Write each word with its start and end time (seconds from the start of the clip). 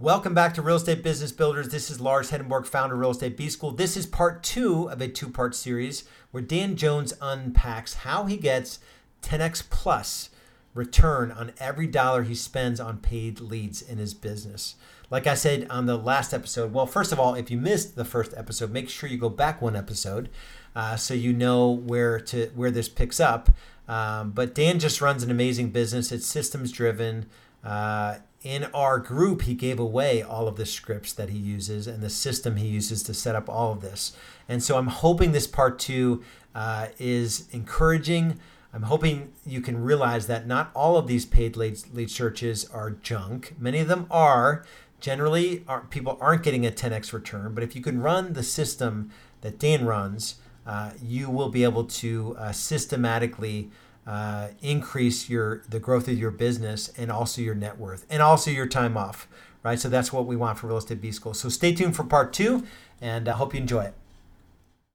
Welcome 0.00 0.32
back 0.32 0.54
to 0.54 0.62
Real 0.62 0.76
Estate 0.76 1.02
Business 1.02 1.30
Builders. 1.30 1.68
This 1.68 1.90
is 1.90 2.00
Lars 2.00 2.30
Hedenborg, 2.30 2.64
founder 2.64 2.94
of 2.94 3.00
Real 3.02 3.10
Estate 3.10 3.36
B 3.36 3.50
School. 3.50 3.70
This 3.70 3.98
is 3.98 4.06
part 4.06 4.42
two 4.42 4.88
of 4.88 5.02
a 5.02 5.08
two 5.08 5.28
part 5.28 5.54
series 5.54 6.04
where 6.30 6.42
Dan 6.42 6.74
Jones 6.74 7.12
unpacks 7.20 7.92
how 7.96 8.24
he 8.24 8.38
gets 8.38 8.78
10x 9.20 9.68
plus 9.68 10.30
return 10.72 11.30
on 11.30 11.52
every 11.60 11.86
dollar 11.86 12.22
he 12.22 12.34
spends 12.34 12.80
on 12.80 12.96
paid 12.96 13.40
leads 13.40 13.82
in 13.82 13.98
his 13.98 14.14
business. 14.14 14.76
Like 15.10 15.26
I 15.26 15.34
said 15.34 15.66
on 15.68 15.84
the 15.84 15.98
last 15.98 16.32
episode, 16.32 16.72
well, 16.72 16.86
first 16.86 17.12
of 17.12 17.20
all, 17.20 17.34
if 17.34 17.50
you 17.50 17.58
missed 17.58 17.94
the 17.94 18.06
first 18.06 18.32
episode, 18.38 18.70
make 18.70 18.88
sure 18.88 19.06
you 19.06 19.18
go 19.18 19.28
back 19.28 19.60
one 19.60 19.76
episode 19.76 20.30
uh, 20.74 20.96
so 20.96 21.12
you 21.12 21.34
know 21.34 21.68
where 21.68 22.18
to 22.20 22.46
where 22.54 22.70
this 22.70 22.88
picks 22.88 23.20
up. 23.20 23.50
Um, 23.86 24.30
but 24.30 24.54
Dan 24.54 24.78
just 24.78 25.02
runs 25.02 25.22
an 25.22 25.30
amazing 25.30 25.72
business. 25.72 26.10
It's 26.10 26.24
systems 26.24 26.72
driven. 26.72 27.26
Uh, 27.62 28.20
in 28.42 28.64
our 28.72 28.98
group, 28.98 29.42
he 29.42 29.54
gave 29.54 29.78
away 29.78 30.22
all 30.22 30.48
of 30.48 30.56
the 30.56 30.64
scripts 30.64 31.12
that 31.12 31.28
he 31.28 31.38
uses 31.38 31.86
and 31.86 32.02
the 32.02 32.10
system 32.10 32.56
he 32.56 32.66
uses 32.66 33.02
to 33.02 33.14
set 33.14 33.34
up 33.34 33.48
all 33.48 33.72
of 33.72 33.82
this. 33.82 34.16
And 34.48 34.62
so 34.62 34.78
I'm 34.78 34.86
hoping 34.86 35.32
this 35.32 35.46
part 35.46 35.78
two 35.78 36.22
uh, 36.54 36.86
is 36.98 37.48
encouraging. 37.52 38.40
I'm 38.72 38.84
hoping 38.84 39.32
you 39.44 39.60
can 39.60 39.82
realize 39.82 40.26
that 40.26 40.46
not 40.46 40.70
all 40.74 40.96
of 40.96 41.06
these 41.06 41.26
paid 41.26 41.56
lead, 41.56 41.80
lead 41.92 42.10
searches 42.10 42.64
are 42.70 42.90
junk. 42.90 43.54
Many 43.58 43.80
of 43.80 43.88
them 43.88 44.06
are. 44.10 44.64
Generally, 45.00 45.64
are, 45.66 45.82
people 45.82 46.18
aren't 46.20 46.42
getting 46.42 46.66
a 46.66 46.70
10x 46.70 47.12
return, 47.12 47.54
but 47.54 47.64
if 47.64 47.74
you 47.74 47.80
can 47.80 48.00
run 48.00 48.34
the 48.34 48.42
system 48.42 49.10
that 49.40 49.58
Dan 49.58 49.86
runs, 49.86 50.36
uh, 50.66 50.90
you 51.02 51.30
will 51.30 51.48
be 51.48 51.64
able 51.64 51.84
to 51.84 52.36
uh, 52.38 52.52
systematically 52.52 53.70
uh, 54.06 54.48
increase 54.62 55.28
your 55.28 55.62
the 55.68 55.78
growth 55.78 56.08
of 56.08 56.18
your 56.18 56.30
business 56.30 56.90
and 56.96 57.10
also 57.10 57.42
your 57.42 57.54
net 57.54 57.78
worth 57.78 58.06
and 58.10 58.22
also 58.22 58.50
your 58.50 58.66
time 58.66 58.96
off 58.96 59.28
right? 59.62 59.78
So 59.78 59.88
that's 59.88 60.12
what 60.12 60.26
we 60.26 60.36
want 60.36 60.58
for 60.58 60.66
real 60.66 60.78
estate 60.78 61.00
b 61.00 61.12
school. 61.12 61.34
So 61.34 61.48
stay 61.48 61.74
tuned 61.74 61.96
for 61.96 62.04
part 62.04 62.32
two 62.32 62.64
and 63.00 63.28
i 63.28 63.32
hope 63.32 63.54
you 63.54 63.60
enjoy 63.60 63.84
it. 63.84 63.94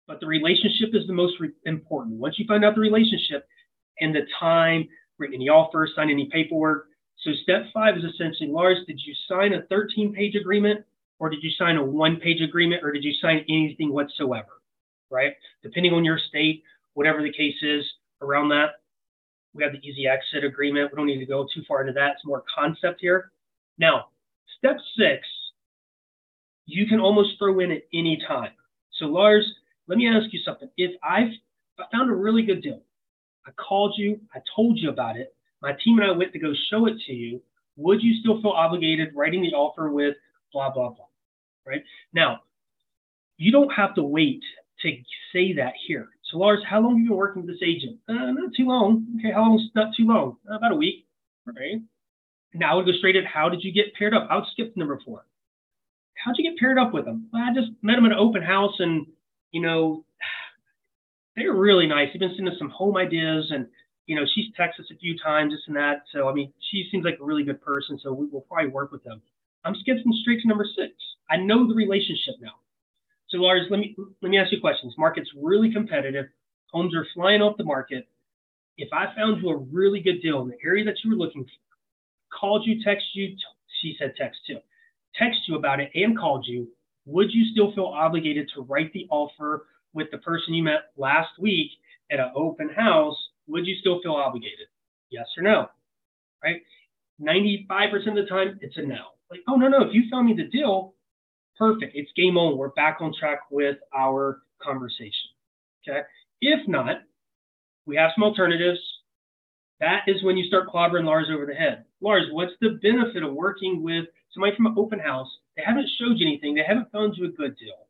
But 0.08 0.20
the 0.20 0.28
relationship 0.28 0.90
is 0.94 1.08
the 1.08 1.14
most 1.14 1.40
re- 1.40 1.52
important. 1.66 2.18
Once 2.18 2.38
you 2.38 2.46
find 2.48 2.64
out 2.64 2.76
the 2.76 2.82
relationship 2.82 3.48
and 4.00 4.14
the 4.14 4.22
time 4.40 4.88
written 5.18 5.36
any 5.36 5.50
offer 5.50 5.88
sign 5.96 6.10
any 6.10 6.30
paperwork. 6.32 6.88
So 7.20 7.32
step 7.44 7.66
five 7.74 7.98
is 7.98 8.04
essentially 8.04 8.50
lars 8.50 8.78
did 8.88 9.00
you 9.04 9.14
sign 9.28 9.54
a 9.54 9.64
13 9.64 10.14
page 10.14 10.36
agreement 10.36 10.86
or 11.20 11.30
did 11.30 11.42
you 11.42 11.50
sign 11.58 11.78
a 11.78 11.84
one 11.84 12.18
page 12.18 12.42
agreement 12.42 12.84
or 12.84 12.92
did 12.92 13.04
you 13.04 13.14
sign 13.22 13.46
anything 13.50 13.94
whatsoever 13.94 14.62
right? 15.12 15.34
Depending 15.64 15.94
on 15.94 16.04
your 16.04 16.20
state 16.30 16.64
whatever 16.94 17.22
the 17.22 17.32
case 17.32 17.56
is 17.62 17.84
around 18.22 18.50
that 18.50 18.82
we 19.56 19.64
have 19.64 19.72
the 19.72 19.80
easy 19.88 20.06
exit 20.08 20.44
agreement. 20.44 20.92
We 20.92 20.98
don't 20.98 21.08
need 21.08 21.20
to 21.20 21.26
go 21.26 21.48
too 21.54 21.64
far 21.68 21.82
into 21.82 21.94
that. 21.94 22.12
It's 22.16 22.26
more 22.26 22.44
concept 22.54 23.00
here. 23.00 23.32
Now, 23.78 24.08
step 24.58 24.78
six, 24.98 25.26
you 26.66 26.86
can 26.88 27.00
almost 27.00 27.40
throw 27.40 27.60
in 27.62 27.72
at 27.72 27.84
any 27.94 28.22
time. 28.28 28.52
So, 29.00 29.06
Lars, 29.06 29.50
let 29.88 29.98
me 29.98 30.08
ask 30.08 30.32
you 30.34 30.40
something. 30.46 30.70
If 30.78 30.92
I've 31.02 31.30
I 31.80 31.84
found 31.92 32.10
a 32.10 32.16
really 32.16 32.44
good 32.44 32.62
deal, 32.62 32.82
I 33.46 33.52
called 33.52 33.96
you, 33.98 34.20
I 34.34 34.40
told 34.56 34.78
you 34.78 34.90
about 34.90 35.18
it, 35.18 35.36
my 35.62 35.74
team 35.84 36.00
and 36.00 36.10
I 36.10 36.12
went 36.12 36.32
to 36.34 36.40
go 36.40 36.54
show 36.70 36.86
it 36.88 36.96
to 37.08 37.14
you, 37.14 37.42
would 37.76 38.02
you 38.02 38.20
still 38.22 38.42
feel 38.42 38.52
obligated 38.52 39.10
writing 39.14 39.42
the 39.42 39.50
offer 39.50 39.90
with 39.90 40.16
blah, 40.54 40.72
blah, 40.72 40.90
blah? 40.90 41.06
Right? 41.66 41.84
Now, 42.14 42.42
you 43.38 43.52
don't 43.52 43.72
have 43.72 43.94
to 43.96 44.04
wait 44.04 44.42
to 44.82 44.92
say 45.34 45.54
that 45.54 45.74
here. 45.86 46.08
So, 46.32 46.38
Lars, 46.38 46.60
how 46.68 46.82
long 46.82 46.98
have 46.98 47.00
you 47.00 47.10
been 47.10 47.18
working 47.18 47.46
with 47.46 47.52
this 47.52 47.64
agent? 47.64 48.00
Uh, 48.10 48.32
not 48.32 48.52
too 48.58 48.66
long. 48.66 49.06
Okay, 49.20 49.32
how 49.32 49.42
long? 49.42 49.70
Not 49.76 49.94
too 49.96 50.06
long. 50.08 50.38
Uh, 50.50 50.56
about 50.56 50.72
a 50.72 50.76
week. 50.76 51.06
Right. 51.46 51.82
Now 52.54 52.72
I 52.72 52.76
would 52.76 52.86
go 52.86 52.94
straight 52.94 53.16
at 53.16 53.26
how 53.26 53.50
did 53.50 53.64
you 53.64 53.72
get 53.72 53.94
paired 53.94 54.14
up? 54.14 54.28
I 54.32 54.36
would 54.36 54.46
skip 54.52 54.76
number 54.76 55.00
four. 55.06 55.26
How'd 56.16 56.36
you 56.38 56.50
get 56.50 56.60
paired 56.60 56.80
up 56.80 56.94
with 56.94 57.06
them? 57.06 57.30
Well, 57.32 57.44
I 57.44 57.54
just 57.54 57.72
met 57.84 57.96
them 57.96 58.06
at 58.06 58.14
an 58.14 58.18
open 58.18 58.42
house, 58.42 58.74
and 58.80 59.06
you 59.52 59.62
know, 59.62 60.06
they're 61.36 61.54
really 61.54 61.86
nice. 61.86 62.10
They've 62.12 62.20
been 62.20 62.34
sending 62.36 62.54
us 62.54 62.60
some 62.60 62.70
home 62.70 62.98
ideas, 62.98 63.52
and 63.52 63.68
you 64.08 64.16
know, 64.16 64.26
she's 64.34 64.46
texted 64.60 64.80
us 64.82 64.92
a 64.92 64.98
few 64.98 65.18
times, 65.20 65.52
this 65.52 65.62
and 65.68 65.76
that. 65.76 66.04
So 66.12 66.28
I 66.28 66.34
mean, 66.34 66.52
she 66.72 66.88
seems 66.92 67.06
like 67.06 67.20
a 67.22 67.26
really 67.26 67.44
good 67.44 67.62
person. 67.62 68.00
So 68.02 68.14
we 68.14 68.26
will 68.28 68.42
probably 68.42 68.72
work 68.72 68.92
with 68.92 69.04
them. 69.04 69.22
I'm 69.64 69.76
skipping 69.76 70.04
straight 70.22 70.42
to 70.42 70.48
number 70.48 70.66
six. 70.76 70.94
I 71.30 71.38
know 71.38 71.68
the 71.68 71.76
relationship 71.76 72.36
now. 72.40 72.54
So 73.30 73.38
Lars, 73.38 73.68
let 73.70 73.80
me 73.80 73.96
let 74.22 74.30
me 74.30 74.38
ask 74.38 74.52
you 74.52 74.62
questions. 74.62 74.94
Market's 74.98 75.30
really 75.42 75.72
competitive. 75.72 76.26
Homes 76.72 76.94
are 76.96 77.08
flying 77.14 77.42
off 77.42 77.58
the 77.58 77.64
market. 77.64 78.08
If 78.78 78.90
I 78.94 79.14
found 79.16 79.42
you 79.42 79.50
a 79.50 79.58
really 79.58 80.02
good 80.02 80.22
deal 80.22 80.42
in 80.42 80.50
the 80.50 80.58
area 80.64 80.84
that 80.86 80.96
you 81.04 81.10
were 81.10 81.16
looking 81.16 81.44
for, 81.44 82.38
called 82.38 82.64
you, 82.66 82.84
text 82.84 83.06
you, 83.14 83.36
she 83.82 83.96
said 83.98 84.14
text 84.18 84.40
too, 84.46 84.60
text 85.16 85.40
you 85.48 85.56
about 85.56 85.80
it 85.80 85.92
and 85.96 86.18
called 86.18 86.46
you, 86.48 86.68
would 87.06 87.32
you 87.32 87.46
still 87.52 87.74
feel 87.74 87.86
obligated 87.86 88.50
to 88.56 88.62
write 88.62 88.92
the 88.94 89.08
offer 89.10 89.68
with 89.94 90.08
the 90.12 90.18
person 90.20 90.54
you 90.54 90.64
met 90.64 90.92
last 90.98 91.30
week 91.40 91.72
at 92.12 92.20
an 92.20 92.32
open 92.36 92.70
house? 92.70 93.16
Would 93.48 93.66
you 93.66 93.76
still 93.80 94.02
feel 94.02 94.14
obligated? 94.14 94.68
Yes 95.10 95.26
or 95.38 95.44
no? 95.44 95.68
Right? 96.44 96.62
95% 97.22 98.08
of 98.10 98.16
the 98.16 98.26
time, 98.28 98.60
it's 98.62 98.78
a 98.78 98.82
no. 98.82 99.14
Like, 99.32 99.42
oh, 99.48 99.56
no, 99.56 99.68
no. 99.68 99.82
If 99.84 99.94
you 99.94 100.04
found 100.12 100.28
me 100.28 100.34
the 100.34 100.50
deal, 100.50 100.95
perfect. 101.58 101.94
It's 101.96 102.12
game 102.16 102.38
on. 102.38 102.58
We're 102.58 102.70
back 102.70 102.98
on 103.00 103.14
track 103.18 103.40
with 103.52 103.78
our 103.96 104.42
conversation. 104.62 105.32
Okay. 105.88 106.02
If 106.42 106.68
not, 106.68 106.98
we 107.86 107.96
have 107.96 108.12
some 108.16 108.24
alternatives. 108.24 108.80
That 109.80 110.02
is 110.08 110.24
when 110.24 110.38
you 110.38 110.46
start 110.48 110.70
clobbering 110.70 111.06
Lars 111.06 111.28
over 111.34 111.46
the 111.46 111.54
head. 111.54 111.86
Lars, 112.02 112.28
what's 112.32 112.54
the 112.62 112.80
benefit 112.82 113.24
of 113.24 113.34
working 113.34 113.84
with 113.84 114.06
somebody 114.34 114.56
from 114.56 114.68
an 114.68 114.76
open 114.78 115.00
house? 115.00 115.28
They 115.56 115.64
haven't 115.66 115.90
showed 116.00 116.18
you 116.18 116.28
anything. 116.28 116.56
They 116.56 116.64
haven't 116.68 116.92
found 116.92 117.16
you 117.18 117.26
a 117.26 117.30
good 117.30 117.58
deal, 117.58 117.88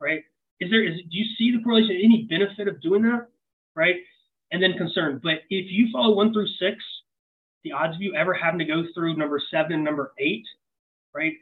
right? 0.00 0.22
Is 0.60 0.70
there? 0.70 0.84
Is 0.84 0.96
do 0.96 1.18
you 1.18 1.24
see 1.36 1.56
the 1.56 1.62
correlation? 1.62 2.00
Any 2.02 2.26
benefit 2.28 2.68
of 2.68 2.80
doing 2.80 3.02
that, 3.02 3.28
right? 3.74 3.96
And 4.52 4.62
then 4.62 4.74
concern. 4.78 5.20
But 5.22 5.42
if 5.50 5.66
you 5.70 5.88
follow 5.92 6.14
one 6.14 6.32
through 6.32 6.48
six, 6.60 6.76
the 7.64 7.72
odds 7.72 7.96
of 7.96 8.02
you 8.02 8.14
ever 8.14 8.34
having 8.34 8.58
to 8.60 8.64
go 8.64 8.84
through 8.94 9.16
number 9.16 9.40
seven 9.50 9.72
and 9.72 9.84
number 9.84 10.12
eight, 10.18 10.44
right? 11.14 11.32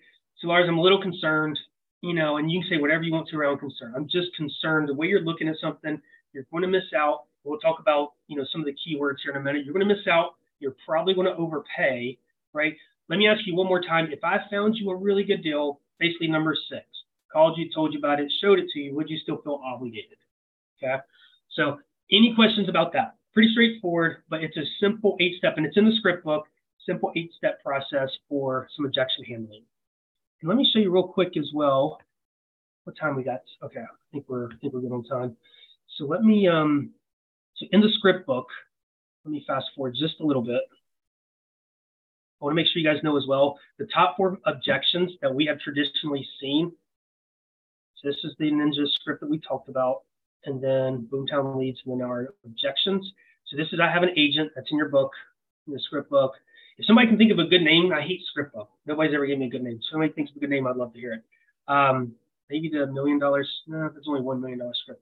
So 0.42 0.48
Lars, 0.48 0.66
I'm 0.68 0.76
a 0.76 0.82
little 0.82 1.00
concerned, 1.00 1.56
you 2.00 2.14
know, 2.14 2.38
and 2.38 2.50
you 2.50 2.60
can 2.60 2.68
say 2.68 2.80
whatever 2.80 3.04
you 3.04 3.12
want 3.12 3.28
to 3.28 3.36
around 3.36 3.58
concern. 3.58 3.94
I'm 3.96 4.08
just 4.08 4.34
concerned 4.36 4.88
the 4.88 4.94
way 4.94 5.06
you're 5.06 5.20
looking 5.20 5.48
at 5.48 5.54
something, 5.60 6.02
you're 6.32 6.46
going 6.50 6.62
to 6.62 6.68
miss 6.68 6.92
out. 6.96 7.26
We'll 7.44 7.60
talk 7.60 7.78
about, 7.78 8.14
you 8.26 8.36
know, 8.36 8.44
some 8.50 8.60
of 8.60 8.66
the 8.66 8.72
keywords 8.72 9.18
here 9.22 9.30
in 9.30 9.36
a 9.36 9.40
minute. 9.40 9.64
You're 9.64 9.72
going 9.72 9.86
to 9.86 9.94
miss 9.94 10.06
out. 10.08 10.34
You're 10.58 10.74
probably 10.84 11.14
going 11.14 11.28
to 11.28 11.36
overpay, 11.36 12.18
right? 12.52 12.74
Let 13.08 13.18
me 13.18 13.28
ask 13.28 13.46
you 13.46 13.54
one 13.54 13.68
more 13.68 13.80
time. 13.80 14.08
If 14.10 14.24
I 14.24 14.38
found 14.50 14.74
you 14.76 14.90
a 14.90 14.96
really 14.96 15.22
good 15.22 15.44
deal, 15.44 15.80
basically 16.00 16.26
number 16.26 16.56
six, 16.68 16.86
called 17.32 17.56
you, 17.56 17.70
told 17.72 17.92
you 17.92 18.00
about 18.00 18.18
it, 18.18 18.32
showed 18.40 18.58
it 18.58 18.68
to 18.72 18.80
you, 18.80 18.96
would 18.96 19.08
you 19.08 19.18
still 19.18 19.40
feel 19.42 19.60
obligated? 19.64 20.18
Okay. 20.82 20.96
So 21.52 21.78
any 22.10 22.34
questions 22.34 22.68
about 22.68 22.92
that? 22.94 23.14
Pretty 23.32 23.52
straightforward, 23.52 24.24
but 24.28 24.42
it's 24.42 24.56
a 24.56 24.64
simple 24.80 25.16
eight 25.20 25.36
step, 25.38 25.54
and 25.56 25.66
it's 25.66 25.76
in 25.76 25.84
the 25.84 25.94
script 25.98 26.24
book, 26.24 26.46
simple 26.84 27.12
eight 27.14 27.30
step 27.36 27.62
process 27.62 28.10
for 28.28 28.68
some 28.76 28.86
objection 28.86 29.24
handling. 29.24 29.62
And 30.42 30.48
let 30.48 30.58
me 30.58 30.68
show 30.72 30.80
you 30.80 30.90
real 30.90 31.06
quick 31.06 31.36
as 31.36 31.50
well. 31.54 32.00
What 32.84 32.96
time 32.98 33.14
we 33.14 33.22
got? 33.22 33.42
Okay, 33.62 33.80
I 33.80 33.86
think 34.12 34.24
we're 34.28 34.46
I 34.46 34.56
think 34.60 34.72
we're 34.72 34.80
good 34.80 34.92
on 34.92 35.04
time. 35.04 35.36
So 35.96 36.04
let 36.04 36.22
me 36.22 36.48
um 36.48 36.90
so 37.56 37.66
in 37.70 37.80
the 37.80 37.90
script 37.98 38.26
book, 38.26 38.48
let 39.24 39.30
me 39.30 39.44
fast 39.46 39.66
forward 39.76 39.94
just 39.98 40.18
a 40.20 40.26
little 40.26 40.42
bit. 40.42 40.62
I 42.40 42.44
want 42.44 42.52
to 42.52 42.56
make 42.56 42.66
sure 42.66 42.82
you 42.82 42.88
guys 42.88 43.02
know 43.04 43.16
as 43.16 43.24
well 43.28 43.56
the 43.78 43.86
top 43.94 44.16
four 44.16 44.38
objections 44.44 45.12
that 45.22 45.32
we 45.32 45.46
have 45.46 45.60
traditionally 45.60 46.26
seen. 46.40 46.72
So 47.96 48.08
this 48.08 48.18
is 48.24 48.32
the 48.40 48.50
Ninja 48.50 48.90
script 48.94 49.20
that 49.20 49.30
we 49.30 49.38
talked 49.38 49.68
about, 49.68 50.02
and 50.44 50.60
then 50.60 51.06
Boomtown 51.08 51.56
leads, 51.56 51.78
and 51.86 52.00
then 52.00 52.04
our 52.04 52.34
objections. 52.44 53.12
So 53.46 53.56
this 53.56 53.68
is 53.72 53.78
I 53.80 53.88
have 53.88 54.02
an 54.02 54.10
agent 54.16 54.50
that's 54.56 54.72
in 54.72 54.76
your 54.76 54.88
book, 54.88 55.12
in 55.68 55.72
the 55.72 55.78
script 55.78 56.10
book. 56.10 56.32
If 56.82 56.86
somebody 56.86 57.06
can 57.06 57.16
think 57.16 57.30
of 57.30 57.38
a 57.38 57.44
good 57.44 57.62
name, 57.62 57.92
I 57.92 58.02
hate 58.02 58.22
script. 58.28 58.56
Nobody's 58.86 59.14
ever 59.14 59.24
given 59.24 59.38
me 59.38 59.46
a 59.46 59.50
good 59.50 59.62
name. 59.62 59.76
If 59.76 59.82
somebody 59.88 60.12
thinks 60.12 60.32
of 60.32 60.38
a 60.38 60.40
good 60.40 60.50
name, 60.50 60.66
I'd 60.66 60.74
love 60.74 60.92
to 60.92 60.98
hear 60.98 61.12
it. 61.12 61.22
Um, 61.68 62.16
maybe 62.50 62.68
the 62.68 62.88
million 62.88 63.20
dollars. 63.20 63.48
No, 63.68 63.88
that's 63.94 64.08
only 64.08 64.20
one 64.20 64.40
million 64.40 64.58
dollar 64.58 64.74
script. 64.82 65.00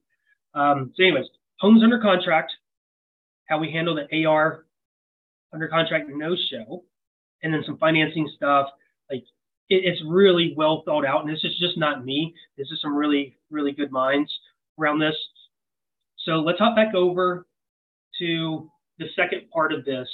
Um, 0.53 0.93
so, 0.95 1.03
anyways, 1.03 1.25
homes 1.59 1.83
under 1.83 1.99
contract, 1.99 2.53
how 3.47 3.59
we 3.59 3.73
handle 3.73 3.95
the 3.95 4.27
AR 4.27 4.67
under 5.55 5.69
contract 5.69 6.11
no 6.11 6.37
show, 6.51 6.85
and 7.43 7.55
then 7.55 7.63
some 7.65 7.79
financing 7.79 8.31
stuff. 8.37 8.67
Like 9.11 9.25
it, 9.71 9.81
it's 9.87 10.03
really 10.07 10.53
well 10.59 10.83
thought 10.85 11.07
out, 11.07 11.23
and 11.25 11.35
this 11.35 11.43
is 11.45 11.59
just 11.59 11.79
not 11.79 12.05
me. 12.05 12.35
This 12.59 12.69
is 12.71 12.83
some 12.83 12.95
really 12.95 13.39
really 13.51 13.73
good 13.73 13.91
minds 13.91 14.31
around 14.79 14.99
this. 14.99 15.17
So 16.27 16.33
let's 16.33 16.59
hop 16.59 16.77
back 16.77 16.95
over 16.95 17.47
to 18.19 18.71
the 18.99 19.07
second 19.17 19.51
part 19.51 19.73
of 19.73 19.87
this, 19.87 20.07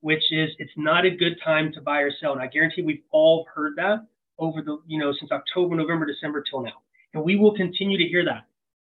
which 0.00 0.22
is 0.30 0.50
it's 0.58 0.72
not 0.76 1.04
a 1.04 1.10
good 1.10 1.36
time 1.44 1.72
to 1.72 1.80
buy 1.80 2.00
or 2.00 2.10
sell. 2.20 2.32
And 2.32 2.42
I 2.42 2.46
guarantee 2.46 2.82
we've 2.82 3.02
all 3.10 3.46
heard 3.54 3.74
that 3.76 4.06
over 4.38 4.62
the, 4.62 4.78
you 4.86 4.98
know, 4.98 5.12
since 5.18 5.32
October, 5.32 5.74
November, 5.74 6.06
December 6.06 6.42
till 6.48 6.62
now. 6.62 6.82
And 7.14 7.24
we 7.24 7.36
will 7.36 7.54
continue 7.54 7.98
to 7.98 8.04
hear 8.04 8.24
that. 8.24 8.46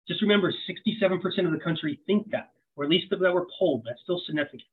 Just 0.07 0.21
remember 0.21 0.53
67% 0.69 1.45
of 1.45 1.51
the 1.51 1.59
country 1.59 2.00
think 2.06 2.30
that, 2.31 2.51
or 2.75 2.83
at 2.83 2.89
least 2.89 3.07
that 3.09 3.19
were 3.19 3.48
polled. 3.57 3.83
That's 3.86 4.01
still 4.03 4.21
significant. 4.25 4.63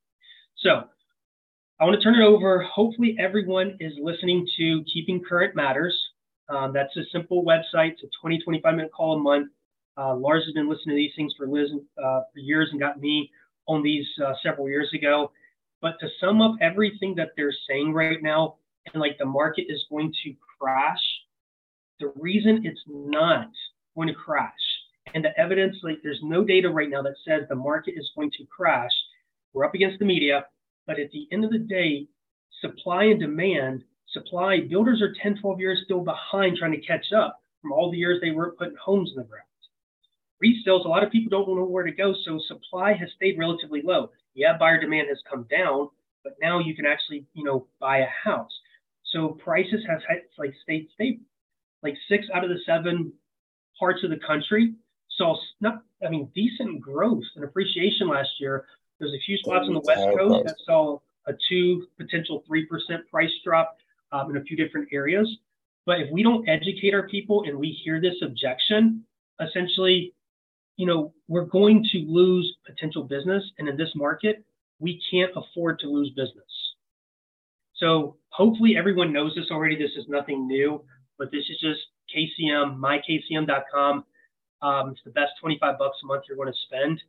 So 0.58 0.84
I 1.80 1.84
want 1.84 2.00
to 2.00 2.02
turn 2.02 2.20
it 2.20 2.24
over. 2.24 2.62
Hopefully, 2.62 3.16
everyone 3.20 3.76
is 3.78 3.92
listening 4.00 4.46
to 4.58 4.84
Keeping 4.92 5.22
Current 5.22 5.54
Matters. 5.54 5.96
Um, 6.48 6.72
that's 6.72 6.96
a 6.96 7.02
simple 7.12 7.44
website. 7.44 7.92
It's 7.92 8.02
a 8.02 8.08
20, 8.20 8.40
25 8.40 8.74
minute 8.74 8.90
call 8.92 9.16
a 9.16 9.20
month. 9.20 9.50
Uh, 9.96 10.14
Lars 10.16 10.44
has 10.44 10.54
been 10.54 10.68
listening 10.68 10.96
to 10.96 11.00
these 11.00 11.12
things 11.14 11.32
for 11.36 11.46
Liz 11.46 11.70
uh, 12.02 12.20
for 12.32 12.38
years 12.38 12.68
and 12.70 12.80
got 12.80 13.00
me 13.00 13.30
on 13.66 13.82
these 13.82 14.06
uh, 14.24 14.32
several 14.42 14.68
years 14.68 14.90
ago. 14.94 15.30
But 15.80 15.94
to 16.00 16.08
sum 16.20 16.42
up 16.42 16.56
everything 16.60 17.14
that 17.16 17.30
they're 17.36 17.54
saying 17.68 17.92
right 17.92 18.22
now, 18.22 18.56
and 18.92 19.00
like 19.00 19.18
the 19.18 19.26
market 19.26 19.66
is 19.68 19.84
going 19.90 20.12
to 20.24 20.34
crash, 20.58 21.00
the 22.00 22.12
reason 22.16 22.62
it's 22.64 22.82
not 22.86 23.50
going 23.94 24.08
to 24.08 24.14
crash, 24.14 24.52
and 25.14 25.24
the 25.24 25.38
evidence, 25.38 25.76
like 25.82 25.98
there's 26.02 26.20
no 26.22 26.44
data 26.44 26.68
right 26.68 26.90
now 26.90 27.02
that 27.02 27.14
says 27.26 27.42
the 27.48 27.54
market 27.54 27.94
is 27.96 28.10
going 28.16 28.30
to 28.32 28.44
crash. 28.46 28.90
We're 29.52 29.64
up 29.64 29.74
against 29.74 29.98
the 29.98 30.04
media, 30.04 30.46
but 30.86 30.98
at 30.98 31.10
the 31.12 31.28
end 31.32 31.44
of 31.44 31.50
the 31.50 31.58
day, 31.58 32.06
supply 32.60 33.04
and 33.04 33.20
demand, 33.20 33.84
supply, 34.12 34.60
builders 34.60 35.00
are 35.02 35.14
10, 35.22 35.40
12 35.40 35.60
years 35.60 35.80
still 35.84 36.00
behind 36.00 36.56
trying 36.56 36.72
to 36.72 36.86
catch 36.86 37.12
up 37.16 37.40
from 37.62 37.72
all 37.72 37.90
the 37.90 37.98
years 37.98 38.20
they 38.20 38.30
weren't 38.30 38.58
putting 38.58 38.76
homes 38.76 39.10
in 39.10 39.22
the 39.22 39.28
ground. 39.28 39.44
Resales, 40.42 40.84
a 40.84 40.88
lot 40.88 41.02
of 41.02 41.10
people 41.10 41.30
don't 41.30 41.56
know 41.56 41.64
where 41.64 41.84
to 41.84 41.90
go, 41.90 42.14
so 42.24 42.38
supply 42.46 42.92
has 42.92 43.08
stayed 43.16 43.38
relatively 43.38 43.82
low. 43.82 44.10
Yeah, 44.38 44.56
buyer 44.56 44.80
demand 44.80 45.08
has 45.08 45.18
come 45.28 45.46
down, 45.50 45.88
but 46.22 46.36
now 46.40 46.60
you 46.60 46.72
can 46.76 46.86
actually, 46.86 47.26
you 47.34 47.42
know, 47.42 47.66
buy 47.80 47.98
a 47.98 48.06
house. 48.24 48.52
So 49.12 49.30
prices 49.30 49.84
has 49.88 50.00
like 50.38 50.54
stayed 50.62 50.86
stable. 50.94 51.24
Like 51.82 51.96
six 52.08 52.24
out 52.32 52.44
of 52.44 52.50
the 52.50 52.60
seven 52.64 53.12
parts 53.80 54.04
of 54.04 54.10
the 54.10 54.20
country 54.24 54.74
saw 55.16 55.36
not, 55.60 55.82
I 56.06 56.08
mean, 56.08 56.30
decent 56.36 56.80
growth 56.80 57.24
and 57.34 57.44
appreciation 57.44 58.06
last 58.06 58.28
year. 58.38 58.66
There's 59.00 59.12
a 59.12 59.18
few 59.26 59.38
spots 59.38 59.66
on 59.66 59.74
the 59.74 59.80
West 59.80 60.06
Coast 60.16 60.46
that 60.46 60.56
saw 60.64 60.98
a 61.26 61.32
two, 61.48 61.88
potential 61.98 62.44
three 62.46 62.64
percent 62.64 63.08
price 63.10 63.32
drop 63.44 63.76
um, 64.12 64.30
in 64.30 64.36
a 64.36 64.42
few 64.42 64.56
different 64.56 64.88
areas. 64.92 65.28
But 65.84 66.00
if 66.00 66.12
we 66.12 66.22
don't 66.22 66.48
educate 66.48 66.94
our 66.94 67.08
people 67.08 67.42
and 67.44 67.58
we 67.58 67.70
hear 67.82 68.00
this 68.00 68.16
objection, 68.22 69.04
essentially, 69.40 70.14
you 70.78 70.86
know, 70.86 71.12
we're 71.26 71.44
going 71.44 71.84
to 71.92 71.98
lose 72.06 72.56
potential 72.64 73.02
business. 73.02 73.42
And 73.58 73.68
in 73.68 73.76
this 73.76 73.90
market, 73.94 74.44
we 74.78 75.02
can't 75.10 75.32
afford 75.36 75.80
to 75.80 75.88
lose 75.88 76.10
business. 76.10 76.46
So 77.74 78.16
hopefully 78.30 78.76
everyone 78.78 79.12
knows 79.12 79.34
this 79.34 79.50
already. 79.50 79.76
This 79.76 79.90
is 79.96 80.04
nothing 80.08 80.46
new, 80.46 80.82
but 81.18 81.30
this 81.32 81.42
is 81.50 81.58
just 81.60 81.80
KCM, 82.14 82.78
mykcm.com. 82.78 84.04
Um, 84.62 84.90
it's 84.90 85.00
the 85.04 85.10
best 85.10 85.32
25 85.40 85.78
bucks 85.78 85.96
a 86.02 86.06
month 86.06 86.24
you're 86.28 86.36
going 86.36 86.52
to 86.52 86.58
spend, 86.66 87.00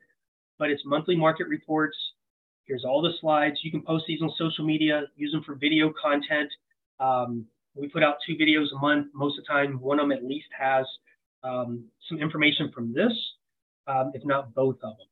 but 0.58 0.72
it's 0.72 0.82
monthly 0.84 1.16
market 1.16 1.48
reports. 1.48 1.98
Here's 2.66 2.86
all 2.86 3.02
the 3.04 3.14
slides. 3.22 3.60
You 3.64 3.72
can 3.72 3.84
post 3.84 4.06
these 4.08 4.22
on 4.22 4.32
social 4.38 4.66
media, 4.66 5.04
use 5.16 5.32
them 5.32 5.44
for 5.44 5.56
video 5.56 5.94
content. 6.02 6.50
Um, 7.00 7.46
we 7.76 7.88
put 7.88 8.04
out 8.04 8.16
two 8.26 8.34
videos 8.34 8.68
a 8.76 8.80
month. 8.80 9.08
Most 9.14 9.38
of 9.38 9.46
the 9.46 9.48
time, 9.48 9.80
one 9.80 10.00
of 10.00 10.10
them 10.10 10.12
at 10.12 10.24
least 10.24 10.48
has 10.58 10.86
um, 11.44 11.86
some 12.08 12.20
information 12.20 12.72
from 12.74 12.94
this, 12.94 13.14
um, 13.90 14.12
if 14.14 14.24
not 14.26 14.54
both 14.54 14.76
of 14.76 14.98
them. 14.98 15.08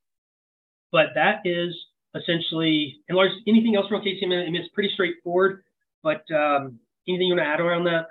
But 0.91 1.07
that 1.15 1.41
is 1.43 1.75
essentially, 2.15 2.97
and 3.09 3.15
Lars, 3.15 3.31
anything 3.47 3.75
else 3.75 3.87
from 3.87 4.01
KCM? 4.01 4.25
I 4.25 4.49
mean, 4.49 4.55
it's 4.55 4.73
pretty 4.73 4.91
straightforward, 4.93 5.63
but 6.03 6.23
um, 6.31 6.79
anything 7.07 7.27
you 7.27 7.35
want 7.35 7.45
to 7.45 7.47
add 7.47 7.59
around 7.59 7.85
that? 7.85 8.07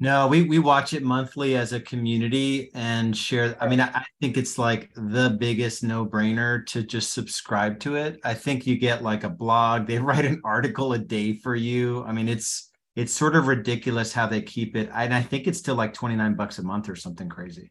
No, 0.00 0.26
we 0.26 0.42
we 0.42 0.58
watch 0.58 0.94
it 0.94 1.04
monthly 1.04 1.56
as 1.56 1.72
a 1.72 1.78
community 1.78 2.72
and 2.74 3.16
share. 3.16 3.56
I 3.60 3.68
mean, 3.68 3.80
I, 3.80 3.86
I 3.86 4.04
think 4.20 4.36
it's 4.36 4.58
like 4.58 4.90
the 4.96 5.36
biggest 5.38 5.84
no 5.84 6.04
brainer 6.04 6.66
to 6.66 6.82
just 6.82 7.12
subscribe 7.12 7.78
to 7.80 7.94
it. 7.94 8.18
I 8.24 8.34
think 8.34 8.66
you 8.66 8.76
get 8.76 9.04
like 9.04 9.22
a 9.22 9.28
blog. 9.28 9.86
They 9.86 9.98
write 10.00 10.24
an 10.24 10.40
article 10.44 10.92
a 10.94 10.98
day 10.98 11.34
for 11.34 11.54
you. 11.54 12.02
I 12.02 12.10
mean, 12.10 12.28
it's 12.28 12.70
it's 12.96 13.12
sort 13.12 13.36
of 13.36 13.46
ridiculous 13.46 14.12
how 14.12 14.26
they 14.26 14.42
keep 14.42 14.74
it. 14.74 14.90
And 14.92 15.14
I 15.14 15.22
think 15.22 15.46
it's 15.46 15.58
still 15.58 15.76
like 15.76 15.94
twenty 15.94 16.16
nine 16.16 16.34
bucks 16.34 16.58
a 16.58 16.64
month 16.64 16.88
or 16.88 16.96
something 16.96 17.28
crazy. 17.28 17.70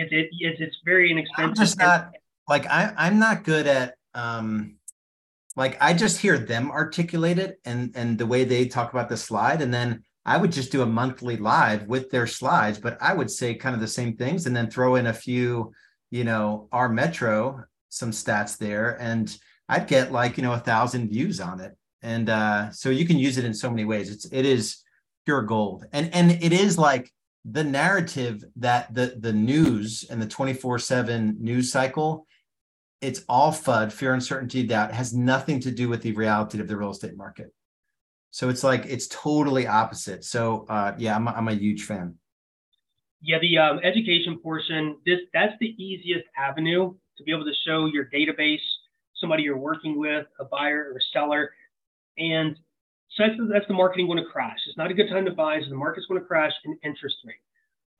It, 0.00 0.12
it, 0.12 0.30
it's 0.32 0.60
it's 0.60 0.76
very 0.84 1.10
inexpensive. 1.10 1.50
I'm 1.50 1.54
just 1.54 1.78
not 1.78 2.12
like 2.48 2.66
I 2.66 2.92
I'm 2.96 3.18
not 3.18 3.44
good 3.44 3.66
at 3.66 3.94
um 4.14 4.76
like 5.56 5.76
I 5.80 5.92
just 5.92 6.18
hear 6.18 6.38
them 6.38 6.70
articulate 6.70 7.38
it 7.38 7.60
and 7.64 7.92
and 7.94 8.18
the 8.18 8.26
way 8.26 8.44
they 8.44 8.66
talk 8.66 8.92
about 8.92 9.08
the 9.08 9.16
slide 9.16 9.62
and 9.62 9.72
then 9.72 10.02
I 10.24 10.36
would 10.36 10.52
just 10.52 10.72
do 10.72 10.82
a 10.82 10.86
monthly 10.86 11.36
live 11.36 11.86
with 11.86 12.10
their 12.10 12.26
slides, 12.26 12.78
but 12.78 12.98
I 13.00 13.14
would 13.14 13.30
say 13.30 13.54
kind 13.54 13.74
of 13.74 13.80
the 13.80 13.88
same 13.88 14.16
things 14.16 14.46
and 14.46 14.54
then 14.54 14.70
throw 14.70 14.96
in 14.96 15.06
a 15.06 15.12
few, 15.12 15.72
you 16.10 16.24
know, 16.24 16.68
our 16.72 16.88
metro, 16.88 17.64
some 17.88 18.10
stats 18.10 18.58
there, 18.58 19.00
and 19.00 19.34
I'd 19.68 19.88
get 19.88 20.12
like, 20.12 20.36
you 20.36 20.42
know, 20.42 20.52
a 20.52 20.58
thousand 20.58 21.08
views 21.08 21.40
on 21.40 21.60
it. 21.60 21.76
And 22.02 22.28
uh, 22.28 22.70
so 22.70 22.90
you 22.90 23.06
can 23.06 23.18
use 23.18 23.38
it 23.38 23.44
in 23.44 23.54
so 23.54 23.70
many 23.70 23.84
ways. 23.84 24.10
It's 24.10 24.26
it 24.30 24.44
is 24.44 24.82
pure 25.24 25.42
gold. 25.42 25.86
And 25.92 26.12
and 26.14 26.30
it 26.30 26.52
is 26.52 26.78
like 26.78 27.10
the 27.44 27.64
narrative 27.64 28.44
that 28.56 28.92
the 28.94 29.16
the 29.18 29.32
news 29.32 30.04
and 30.10 30.20
the 30.20 30.26
24-7 30.26 31.38
news 31.38 31.72
cycle, 31.72 32.26
it's 33.00 33.24
all 33.28 33.52
FUD, 33.52 33.92
fear, 33.92 34.12
uncertainty, 34.12 34.62
doubt, 34.62 34.92
has 34.92 35.14
nothing 35.14 35.60
to 35.60 35.70
do 35.70 35.88
with 35.88 36.02
the 36.02 36.12
reality 36.12 36.60
of 36.60 36.68
the 36.68 36.76
real 36.76 36.90
estate 36.90 37.16
market. 37.16 37.52
So 38.30 38.48
it's 38.48 38.62
like 38.62 38.86
it's 38.86 39.08
totally 39.08 39.66
opposite. 39.66 40.24
So 40.24 40.66
uh, 40.68 40.94
yeah, 40.98 41.16
I'm 41.16 41.26
a, 41.26 41.30
I'm 41.32 41.48
a 41.48 41.54
huge 41.54 41.84
fan. 41.84 42.16
Yeah, 43.22 43.38
the 43.38 43.58
um, 43.58 43.80
education 43.82 44.38
portion, 44.42 44.96
this 45.04 45.20
that's 45.32 45.54
the 45.60 45.74
easiest 45.82 46.26
avenue 46.36 46.94
to 47.18 47.24
be 47.24 47.32
able 47.32 47.44
to 47.44 47.54
show 47.66 47.86
your 47.86 48.06
database, 48.06 48.62
somebody 49.16 49.42
you're 49.42 49.58
working 49.58 49.98
with, 49.98 50.26
a 50.38 50.44
buyer 50.44 50.90
or 50.92 50.96
a 50.96 51.02
seller, 51.12 51.52
and 52.18 52.56
so 53.16 53.24
that's, 53.26 53.40
that's 53.52 53.68
the 53.68 53.74
marketing 53.74 54.06
going 54.06 54.22
to 54.22 54.30
crash. 54.30 54.58
It's 54.66 54.78
not 54.78 54.90
a 54.90 54.94
good 54.94 55.08
time 55.08 55.24
to 55.24 55.32
buy, 55.32 55.60
so 55.62 55.68
the 55.68 55.76
market's 55.76 56.06
going 56.06 56.20
to 56.20 56.26
crash 56.26 56.52
in 56.64 56.78
interest 56.84 57.16
rate. 57.24 57.36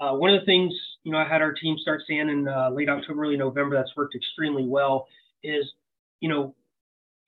Uh, 0.01 0.15
one 0.15 0.33
of 0.33 0.41
the 0.41 0.47
things 0.47 0.73
you 1.05 1.13
know 1.13 1.19
I 1.19 1.29
had 1.29 1.43
our 1.43 1.53
team 1.53 1.77
start 1.79 2.03
saying 2.09 2.29
in 2.29 2.49
uh, 2.49 2.71
late 2.71 2.89
October, 2.89 3.25
early 3.25 3.37
November 3.37 3.77
that's 3.77 3.95
worked 3.97 4.15
extremely 4.15 4.65
well 4.67 5.07
is 5.43 5.65
you 6.21 6.29
know 6.29 6.55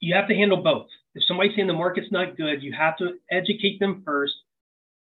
you 0.00 0.14
have 0.14 0.29
to 0.29 0.34
handle 0.34 0.62
both. 0.62 0.88
If 1.14 1.25
somebody's 1.26 1.55
saying 1.55 1.69
the 1.69 1.75
market's 1.75 2.11
not 2.11 2.37
good, 2.37 2.62
you 2.62 2.73
have 2.73 2.96
to 2.99 3.19
educate 3.31 3.79
them 3.79 4.02
first. 4.05 4.34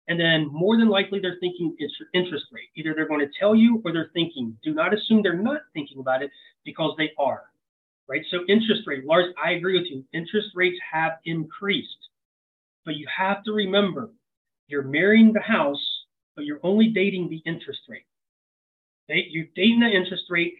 And 0.08 0.18
then 0.18 0.48
more 0.52 0.76
than 0.76 0.88
likely, 0.88 1.20
they're 1.20 1.38
thinking 1.40 1.76
it's 1.78 1.94
interest 2.12 2.46
rate. 2.52 2.68
Either 2.76 2.94
they're 2.94 3.06
going 3.06 3.20
to 3.20 3.32
tell 3.38 3.54
you 3.54 3.80
or 3.84 3.92
they're 3.92 4.10
thinking. 4.12 4.58
Do 4.64 4.74
not 4.74 4.92
assume 4.92 5.22
they're 5.22 5.36
not 5.36 5.60
thinking 5.72 6.00
about 6.00 6.22
it 6.22 6.30
because 6.64 6.94
they 6.98 7.12
are, 7.16 7.44
right? 8.08 8.22
So 8.30 8.38
interest 8.48 8.82
rate, 8.86 9.04
Lars, 9.04 9.32
I 9.42 9.52
agree 9.52 9.78
with 9.78 9.88
you. 9.88 10.04
Interest 10.12 10.48
rates 10.54 10.78
have 10.92 11.12
increased, 11.24 12.09
but 12.84 12.96
you 12.96 13.06
have 13.14 13.42
to 13.44 13.52
remember 13.52 14.10
you're 14.68 14.82
marrying 14.82 15.32
the 15.32 15.40
house, 15.40 15.84
but 16.36 16.44
you're 16.44 16.60
only 16.62 16.88
dating 16.88 17.28
the 17.28 17.42
interest 17.44 17.80
rate. 17.88 18.06
You're 19.08 19.46
dating 19.56 19.80
the 19.80 19.88
interest 19.88 20.24
rate. 20.30 20.54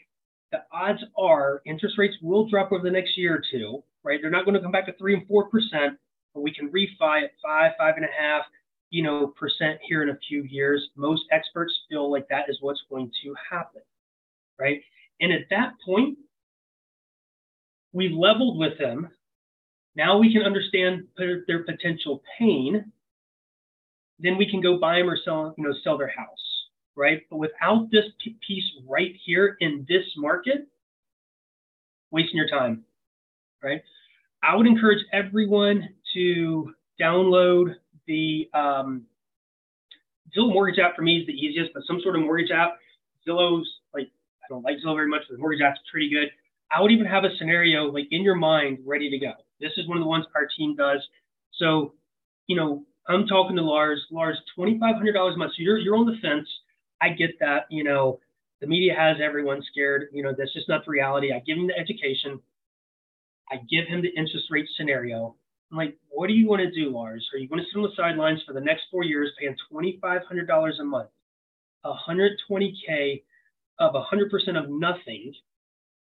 The 0.51 0.65
odds 0.73 1.01
are 1.17 1.63
interest 1.65 1.97
rates 1.97 2.17
will 2.21 2.49
drop 2.49 2.73
over 2.73 2.83
the 2.83 2.91
next 2.91 3.17
year 3.17 3.37
or 3.37 3.43
two 3.53 3.85
right? 4.03 4.19
They're 4.21 4.31
not 4.31 4.45
going 4.45 4.55
to 4.55 4.61
come 4.61 4.73
back 4.73 4.87
to 4.87 4.93
three 4.95 5.15
and 5.15 5.27
four 5.27 5.49
percent, 5.49 5.99
but 6.35 6.43
we 6.43 6.53
can 6.53 6.71
refi 6.71 7.25
at 7.25 7.33
five, 7.43 7.73
five 7.79 7.95
and 7.97 8.05
a 8.05 8.09
half, 8.19 8.45
you 8.91 9.03
know, 9.03 9.29
percent 9.39 9.79
here 9.87 10.03
in 10.03 10.11
a 10.11 10.19
few 10.29 10.43
years. 10.45 10.89
Most 10.97 11.23
experts 11.31 11.73
feel 11.89 12.11
like 12.11 12.29
that 12.29 12.49
is 12.49 12.59
what's 12.61 12.83
going 12.91 13.11
to 13.23 13.35
happen, 13.51 13.83
right? 14.59 14.81
And 15.21 15.33
at 15.33 15.49
that 15.51 15.73
point, 15.85 16.19
we've 17.93 18.17
leveled 18.17 18.59
with 18.59 18.79
them. 18.79 19.11
Now 19.97 20.19
we 20.19 20.33
can 20.33 20.43
understand 20.43 21.07
their 21.17 21.65
potential 21.65 22.23
pain. 22.39 22.93
Then 24.19 24.37
we 24.37 24.49
can 24.49 24.61
go 24.61 24.79
buy 24.79 24.99
them 24.99 25.09
or 25.09 25.19
sell, 25.25 25.55
you 25.57 25.65
know, 25.65 25.75
sell 25.83 25.99
their 25.99 26.13
house, 26.15 26.67
right? 26.95 27.23
But 27.31 27.39
without 27.39 27.91
this 27.91 28.05
piece 28.47 28.65
right 28.87 29.15
here 29.25 29.57
in 29.61 29.87
this 29.89 30.05
market, 30.17 30.69
wasting 32.11 32.37
your 32.37 32.49
time 32.49 32.85
right? 33.63 33.83
I 34.43 34.57
would 34.57 34.67
encourage 34.67 35.05
everyone 35.13 35.89
to 36.15 36.73
download 37.01 37.75
the 38.07 38.49
um, 38.55 39.03
Zillow 40.37 40.53
Mortgage 40.53 40.79
app. 40.79 40.97
For 40.97 41.03
me, 41.03 41.19
is 41.19 41.27
the 41.27 41.33
easiest, 41.33 41.73
but 41.75 41.83
some 41.87 42.01
sort 42.03 42.17
of 42.17 42.23
mortgage 42.23 42.51
app. 42.51 42.79
Zillow's 43.27 43.69
like 43.95 44.09
I 44.43 44.47
don't 44.49 44.65
like 44.65 44.79
Zillow 44.85 44.97
very 44.97 45.09
much, 45.09 45.23
but 45.29 45.37
the 45.37 45.41
mortgage 45.41 45.63
app's 45.63 45.81
pretty 45.91 46.11
good. 46.11 46.29
I 46.73 46.81
would 46.81 46.93
even 46.93 47.07
have 47.07 47.25
a 47.25 47.37
scenario 47.39 47.85
like 47.87 48.07
in 48.11 48.23
your 48.23 48.37
mind 48.37 48.79
ready 48.87 49.11
to 49.11 49.19
go. 49.19 49.33
This 49.61 49.73
is 49.77 49.89
one 49.89 49.99
of 49.99 50.03
the 50.03 50.09
ones 50.09 50.25
our 50.35 50.47
team 50.57 50.77
does. 50.77 51.07
So, 51.59 51.95
you 52.47 52.57
know, 52.57 52.85
I'm 53.09 53.27
talking 53.27 53.57
to 53.57 53.63
Lars. 53.63 54.05
Lars, 54.11 54.39
twenty 54.55 54.79
five 54.79 54.97
hundred 54.97 55.13
dollars 55.13 55.35
a 55.35 55.39
month. 55.39 55.53
So 55.53 55.63
you're 55.63 55.79
you're 55.79 55.97
on 55.97 56.07
the 56.07 56.19
fence. 56.23 56.49
I 57.01 57.11
get 57.11 57.39
that. 57.41 57.67
You 57.71 57.85
know, 57.85 58.21
the 58.61 58.67
media 58.67 58.95
has 58.97 59.17
everyone 59.23 59.63
scared. 59.71 60.09
You 60.13 60.23
know, 60.23 60.35
that's 60.37 60.53
just 60.53 60.69
not 60.69 60.85
the 60.85 60.91
reality. 60.91 61.33
I 61.33 61.41
give 61.41 61.59
him 61.59 61.67
the 61.67 61.79
education. 61.79 62.41
I 63.51 63.57
give 63.69 63.87
him 63.89 64.01
the 64.03 64.11
interest 64.11 64.47
rate 64.51 64.69
scenario. 64.77 65.35
I'm 65.71 65.79
like, 65.79 65.97
what 66.09 66.29
do 66.29 66.35
you 66.35 66.49
want 66.49 66.63
to 66.63 66.71
do, 66.71 66.91
Lars? 66.91 67.29
Are 67.33 67.39
you 67.39 67.49
going 67.49 67.61
to 67.61 67.67
sit 67.67 67.79
on 67.79 67.83
the 67.83 67.95
sidelines 67.97 68.41
for 68.47 68.53
the 68.53 68.61
next 68.61 68.83
four 68.91 69.05
years 69.05 69.31
paying 69.39 69.57
$2,500 69.73 70.81
a 70.81 70.85
month, 70.85 71.11
120K 71.85 73.23
of 73.79 73.95
100% 73.95 74.59
of 74.59 74.69
nothing 74.69 75.33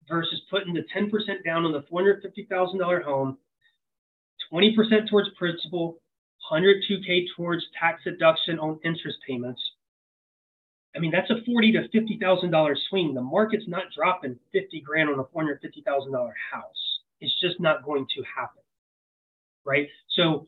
versus 0.09 0.41
putting 0.51 0.75
the 0.75 0.85
10% 0.95 1.11
down 1.45 1.65
on 1.65 1.73
the 1.73 1.83
$450,000 1.83 3.03
home, 3.05 3.39
20% 4.53 5.09
towards 5.09 5.29
principal, 5.39 5.99
102K 6.51 7.27
towards 7.37 7.63
tax 7.79 8.03
deduction 8.05 8.59
on 8.59 8.79
interest 8.85 9.19
payments. 9.27 9.61
I 10.95 10.99
mean, 10.99 11.11
that's 11.11 11.31
a 11.31 11.43
forty 11.47 11.73
to 11.73 11.89
fifty 11.89 12.19
thousand 12.21 12.51
dollar 12.51 12.77
swing. 12.91 13.15
The 13.15 13.23
market's 13.23 13.65
not 13.67 13.85
dropping 13.97 14.39
fifty 14.53 14.81
grand 14.81 15.09
on 15.09 15.19
a 15.19 15.25
four 15.33 15.43
hundred 15.43 15.61
fifty 15.63 15.83
thousand 15.83 16.13
dollar 16.13 16.35
house. 16.53 17.01
It's 17.21 17.33
just 17.41 17.61
not 17.61 17.85
going 17.85 18.07
to 18.15 18.23
happen, 18.25 18.63
right? 19.65 19.89
So, 20.17 20.47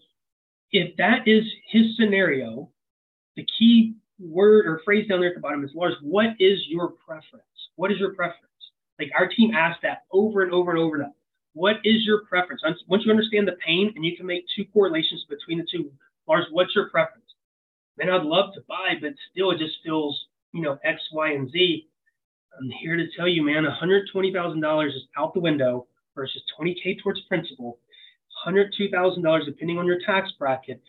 if 0.70 0.96
that 0.96 1.26
is 1.26 1.44
his 1.70 1.96
scenario, 1.96 2.68
the 3.36 3.46
key 3.58 3.94
word 4.18 4.66
or 4.66 4.82
phrase 4.84 5.08
down 5.08 5.20
there 5.20 5.30
at 5.30 5.34
the 5.34 5.40
bottom 5.40 5.64
is 5.64 5.70
Lars. 5.74 5.94
What 6.02 6.30
is 6.38 6.58
your 6.68 6.88
preference? 7.06 7.44
What 7.76 7.90
is 7.90 7.98
your 7.98 8.14
preference? 8.14 8.53
Like 8.98 9.10
our 9.18 9.28
team 9.28 9.52
asked 9.54 9.82
that 9.82 10.04
over 10.12 10.42
and 10.42 10.52
over 10.52 10.70
and 10.70 10.80
over. 10.80 10.98
That 10.98 11.14
what 11.54 11.76
is 11.84 12.04
your 12.04 12.24
preference? 12.26 12.62
Once 12.88 13.04
you 13.04 13.10
understand 13.10 13.46
the 13.46 13.56
pain 13.64 13.92
and 13.94 14.04
you 14.04 14.16
can 14.16 14.26
make 14.26 14.44
two 14.54 14.64
correlations 14.72 15.24
between 15.28 15.58
the 15.58 15.66
two, 15.70 15.90
Lars, 16.28 16.46
what's 16.50 16.74
your 16.74 16.90
preference? 16.90 17.24
Man, 17.96 18.10
I'd 18.10 18.24
love 18.24 18.52
to 18.54 18.60
buy, 18.68 18.94
but 19.00 19.12
still 19.30 19.52
it 19.52 19.58
just 19.58 19.76
feels, 19.84 20.26
you 20.52 20.62
know, 20.62 20.78
X, 20.84 21.00
Y, 21.12 21.32
and 21.32 21.48
Z. 21.50 21.88
I'm 22.58 22.70
here 22.82 22.96
to 22.96 23.06
tell 23.16 23.28
you, 23.28 23.44
man, 23.44 23.64
$120,000 23.64 24.88
is 24.88 24.94
out 25.16 25.32
the 25.32 25.40
window 25.40 25.86
versus 26.14 26.42
20K 26.58 27.00
towards 27.00 27.20
principal, 27.22 27.78
$102,000 28.46 29.46
depending 29.46 29.78
on 29.78 29.86
your 29.86 29.98
tax 30.04 30.30
bracket. 30.38 30.82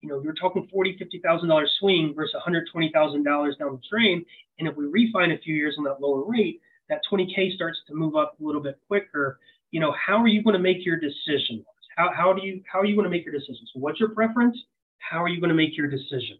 You 0.00 0.08
know, 0.08 0.20
you're 0.20 0.34
talking 0.34 0.68
$40,000, 0.74 1.00
$50,000 1.24 1.66
swing 1.78 2.12
versus 2.14 2.34
$120,000 2.44 3.58
down 3.58 3.72
the 3.72 3.80
drain. 3.88 4.24
And 4.58 4.66
if 4.66 4.76
we 4.76 4.86
refine 4.86 5.30
a 5.30 5.38
few 5.38 5.54
years 5.54 5.76
on 5.78 5.84
that 5.84 6.00
lower 6.00 6.24
rate, 6.24 6.60
that 6.88 7.00
20K 7.10 7.54
starts 7.54 7.78
to 7.88 7.94
move 7.94 8.16
up 8.16 8.36
a 8.40 8.44
little 8.44 8.62
bit 8.62 8.78
quicker 8.86 9.38
you 9.70 9.80
know, 9.80 9.92
how 9.92 10.16
are 10.16 10.28
you 10.28 10.42
going 10.42 10.54
to 10.54 10.60
make 10.60 10.84
your 10.84 10.96
decision? 10.96 11.64
How, 11.96 12.10
how 12.14 12.32
do 12.32 12.46
you 12.46 12.62
how 12.70 12.80
are 12.80 12.84
you 12.84 12.94
going 12.94 13.04
to 13.04 13.10
make 13.10 13.24
your 13.24 13.34
decision? 13.34 13.66
So 13.72 13.80
what's 13.80 14.00
your 14.00 14.10
preference? 14.10 14.56
How 14.98 15.22
are 15.22 15.28
you 15.28 15.40
going 15.40 15.50
to 15.50 15.56
make 15.56 15.76
your 15.76 15.88
decision? 15.88 16.38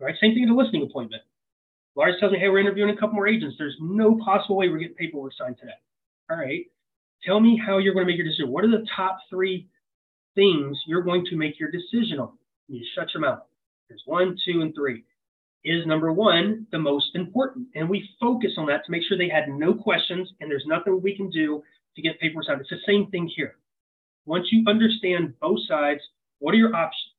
Right? 0.00 0.14
Same 0.20 0.34
thing 0.34 0.44
at 0.44 0.50
a 0.50 0.54
listing 0.54 0.82
appointment. 0.82 1.22
Lars 1.96 2.14
tells 2.20 2.32
me, 2.32 2.38
hey, 2.38 2.48
we're 2.48 2.60
interviewing 2.60 2.90
a 2.90 2.96
couple 2.96 3.14
more 3.14 3.26
agents. 3.26 3.56
There's 3.58 3.76
no 3.80 4.16
possible 4.24 4.56
way 4.56 4.68
we're 4.68 4.78
getting 4.78 4.94
paperwork 4.94 5.32
signed 5.36 5.56
today. 5.58 5.72
All 6.30 6.36
right. 6.36 6.66
Tell 7.24 7.40
me 7.40 7.60
how 7.64 7.78
you're 7.78 7.94
going 7.94 8.06
to 8.06 8.12
make 8.12 8.18
your 8.18 8.26
decision. 8.26 8.50
What 8.50 8.64
are 8.64 8.70
the 8.70 8.86
top 8.94 9.18
three 9.28 9.66
things 10.36 10.78
you're 10.86 11.02
going 11.02 11.24
to 11.30 11.36
make 11.36 11.58
your 11.58 11.70
decision 11.72 12.20
on? 12.20 12.38
You 12.68 12.84
shut 12.94 13.08
your 13.12 13.22
mouth. 13.22 13.40
There's 13.88 14.02
one, 14.06 14.36
two, 14.46 14.60
and 14.60 14.72
three. 14.74 15.02
Is 15.68 15.84
number 15.84 16.10
one 16.10 16.66
the 16.72 16.78
most 16.78 17.10
important? 17.14 17.68
And 17.74 17.90
we 17.90 18.08
focus 18.18 18.52
on 18.56 18.64
that 18.68 18.86
to 18.86 18.90
make 18.90 19.02
sure 19.06 19.18
they 19.18 19.28
had 19.28 19.50
no 19.50 19.74
questions 19.74 20.32
and 20.40 20.50
there's 20.50 20.64
nothing 20.66 21.02
we 21.02 21.14
can 21.14 21.28
do 21.28 21.62
to 21.94 22.00
get 22.00 22.18
paperwork 22.20 22.46
signed. 22.46 22.62
It's 22.62 22.70
the 22.70 22.78
same 22.86 23.10
thing 23.10 23.30
here. 23.36 23.56
Once 24.24 24.46
you 24.50 24.64
understand 24.66 25.34
both 25.42 25.58
sides, 25.68 26.00
what 26.38 26.54
are 26.54 26.56
your 26.56 26.74
options? 26.74 27.12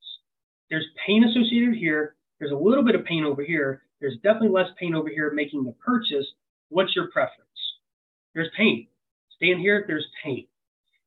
There's 0.71 0.87
pain 1.05 1.25
associated 1.25 1.75
here. 1.75 2.15
There's 2.39 2.51
a 2.51 2.55
little 2.55 2.83
bit 2.83 2.95
of 2.95 3.05
pain 3.05 3.23
over 3.23 3.43
here. 3.43 3.83
There's 4.01 4.15
definitely 4.23 4.49
less 4.49 4.69
pain 4.79 4.95
over 4.95 5.09
here 5.09 5.31
making 5.31 5.63
the 5.63 5.73
purchase. 5.73 6.25
What's 6.69 6.95
your 6.95 7.11
preference? 7.11 7.45
There's 8.33 8.49
pain. 8.57 8.87
Stand 9.35 9.59
here, 9.59 9.85
there's 9.85 10.07
pain. 10.23 10.47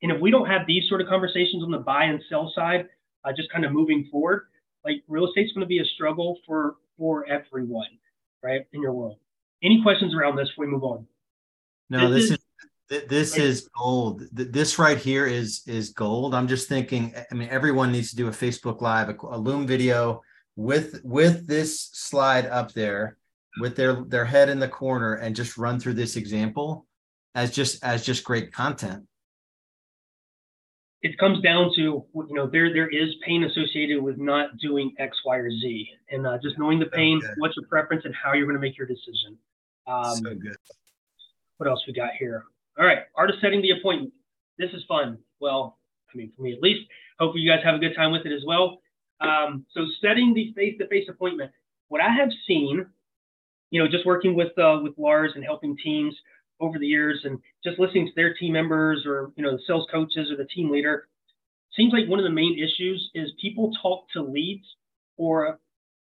And 0.03 0.13
if 0.13 0.21
we 0.21 0.31
don't 0.31 0.47
have 0.47 0.63
these 0.69 0.89
sort 0.89 1.01
of 1.01 1.09
conversations 1.09 1.65
on 1.65 1.73
the 1.73 1.79
buy 1.79 2.05
and 2.05 2.23
sell 2.29 2.53
side, 2.55 2.87
uh, 3.25 3.33
just 3.37 3.51
kind 3.51 3.65
of 3.65 3.73
moving 3.73 4.07
forward, 4.13 4.47
like 4.85 5.03
real 5.09 5.27
estate's 5.27 5.53
going 5.53 5.65
to 5.65 5.67
be 5.67 5.81
a 5.81 5.85
struggle 5.97 6.39
for 6.47 6.77
for 7.03 7.27
everyone, 7.29 7.89
right, 8.45 8.65
in 8.73 8.81
your 8.81 8.93
world. 8.93 9.17
Any 9.61 9.83
questions 9.83 10.15
around 10.15 10.37
this 10.37 10.49
before 10.51 10.67
we 10.67 10.71
move 10.71 10.85
on? 10.85 11.05
No, 11.91 12.09
this, 12.09 12.31
this 12.31 12.39
is, 12.39 13.03
is 13.03 13.09
this 13.09 13.37
is 13.37 13.69
gold. 13.77 14.23
This 14.31 14.79
right 14.79 14.97
here 14.97 15.27
is 15.27 15.63
is 15.67 15.89
gold. 15.91 16.33
I'm 16.33 16.47
just 16.47 16.69
thinking. 16.69 17.13
I 17.29 17.35
mean, 17.35 17.49
everyone 17.49 17.91
needs 17.91 18.11
to 18.11 18.17
do 18.17 18.29
a 18.29 18.31
Facebook 18.31 18.81
Live, 18.81 19.09
a, 19.09 19.17
a 19.31 19.37
Loom 19.37 19.67
video 19.67 20.23
with 20.55 21.01
with 21.03 21.49
this 21.49 21.91
slide 21.93 22.47
up 22.47 22.73
there, 22.73 23.17
with 23.61 23.75
their 23.75 24.05
their 24.05 24.25
head 24.25 24.49
in 24.49 24.61
the 24.61 24.69
corner, 24.69 25.15
and 25.15 25.35
just 25.35 25.59
run 25.59 25.81
through 25.81 25.95
this 25.95 26.15
example 26.15 26.87
as 27.35 27.51
just 27.51 27.83
as 27.83 28.07
just 28.07 28.23
great 28.23 28.53
content. 28.53 29.03
It 31.03 31.19
comes 31.19 31.43
down 31.43 31.73
to 31.75 31.83
you 32.15 32.29
know 32.31 32.47
there 32.47 32.73
there 32.73 32.89
is 32.89 33.15
pain 33.27 33.43
associated 33.45 34.01
with 34.01 34.19
not 34.19 34.57
doing 34.59 34.95
X, 34.99 35.17
Y, 35.25 35.37
or 35.37 35.51
Z, 35.51 35.89
and 36.11 36.27
uh, 36.27 36.39
just 36.43 36.59
knowing 36.59 36.79
the 36.79 36.87
pain, 36.87 37.21
what's 37.39 37.57
your 37.57 37.67
preference, 37.67 38.05
and 38.05 38.15
how 38.15 38.35
you're 38.35 38.47
going 38.47 38.57
to 38.57 38.61
make 38.61 38.79
your 38.79 38.87
decision. 38.87 39.37
Um, 39.87 40.17
so 40.17 40.35
good. 40.35 40.57
What 41.57 41.69
else 41.69 41.83
we 41.87 41.93
got 41.93 42.11
here? 42.19 42.45
All 42.79 42.87
right, 42.87 43.01
art 43.17 43.31
of 43.31 43.37
setting 43.41 43.63
the 43.63 43.71
appointment. 43.71 44.13
This 44.59 44.71
is 44.73 44.85
fun. 44.87 45.19
Well, 45.41 45.79
I 46.13 46.17
mean, 46.17 46.33
for 46.37 46.43
me 46.43 46.53
at 46.53 46.63
least. 46.63 46.89
Hopefully, 47.19 47.43
you 47.43 47.51
guys 47.51 47.65
have 47.65 47.75
a 47.75 47.79
good 47.79 47.95
time 47.97 48.13
with 48.13 48.25
it 48.25 48.33
as 48.33 48.43
well. 48.47 48.81
Um, 49.21 49.67
so, 49.75 49.85
setting 50.01 50.35
the 50.35 50.53
face-to-face 50.55 51.09
appointment. 51.09 51.51
What 51.89 52.01
I 52.01 52.09
have 52.09 52.31
seen, 52.47 52.87
you 53.71 53.83
know, 53.83 53.89
just 53.89 54.07
working 54.07 54.35
with 54.35 54.57
uh, 54.59 54.79
with 54.83 54.95
Lars 54.97 55.33
and 55.35 55.45
helping 55.45 55.77
teams 55.77 56.15
over 56.61 56.79
the 56.79 56.87
years, 56.87 57.21
and 57.25 57.39
just 57.65 57.79
listening 57.79 58.07
to 58.07 58.13
their 58.15 58.35
team 58.35 58.53
members 58.53 59.05
or 59.07 59.33
you 59.37 59.43
know 59.43 59.53
the 59.53 59.63
sales 59.67 59.87
coaches 59.91 60.31
or 60.31 60.37
the 60.37 60.47
team 60.47 60.71
leader, 60.71 61.09
seems 61.77 61.93
like 61.93 62.09
one 62.09 62.19
of 62.19 62.25
the 62.25 62.31
main 62.31 62.59
issues 62.59 63.11
is 63.15 63.31
people 63.41 63.73
talk 63.83 64.05
to 64.13 64.23
leads 64.23 64.65
or 65.17 65.59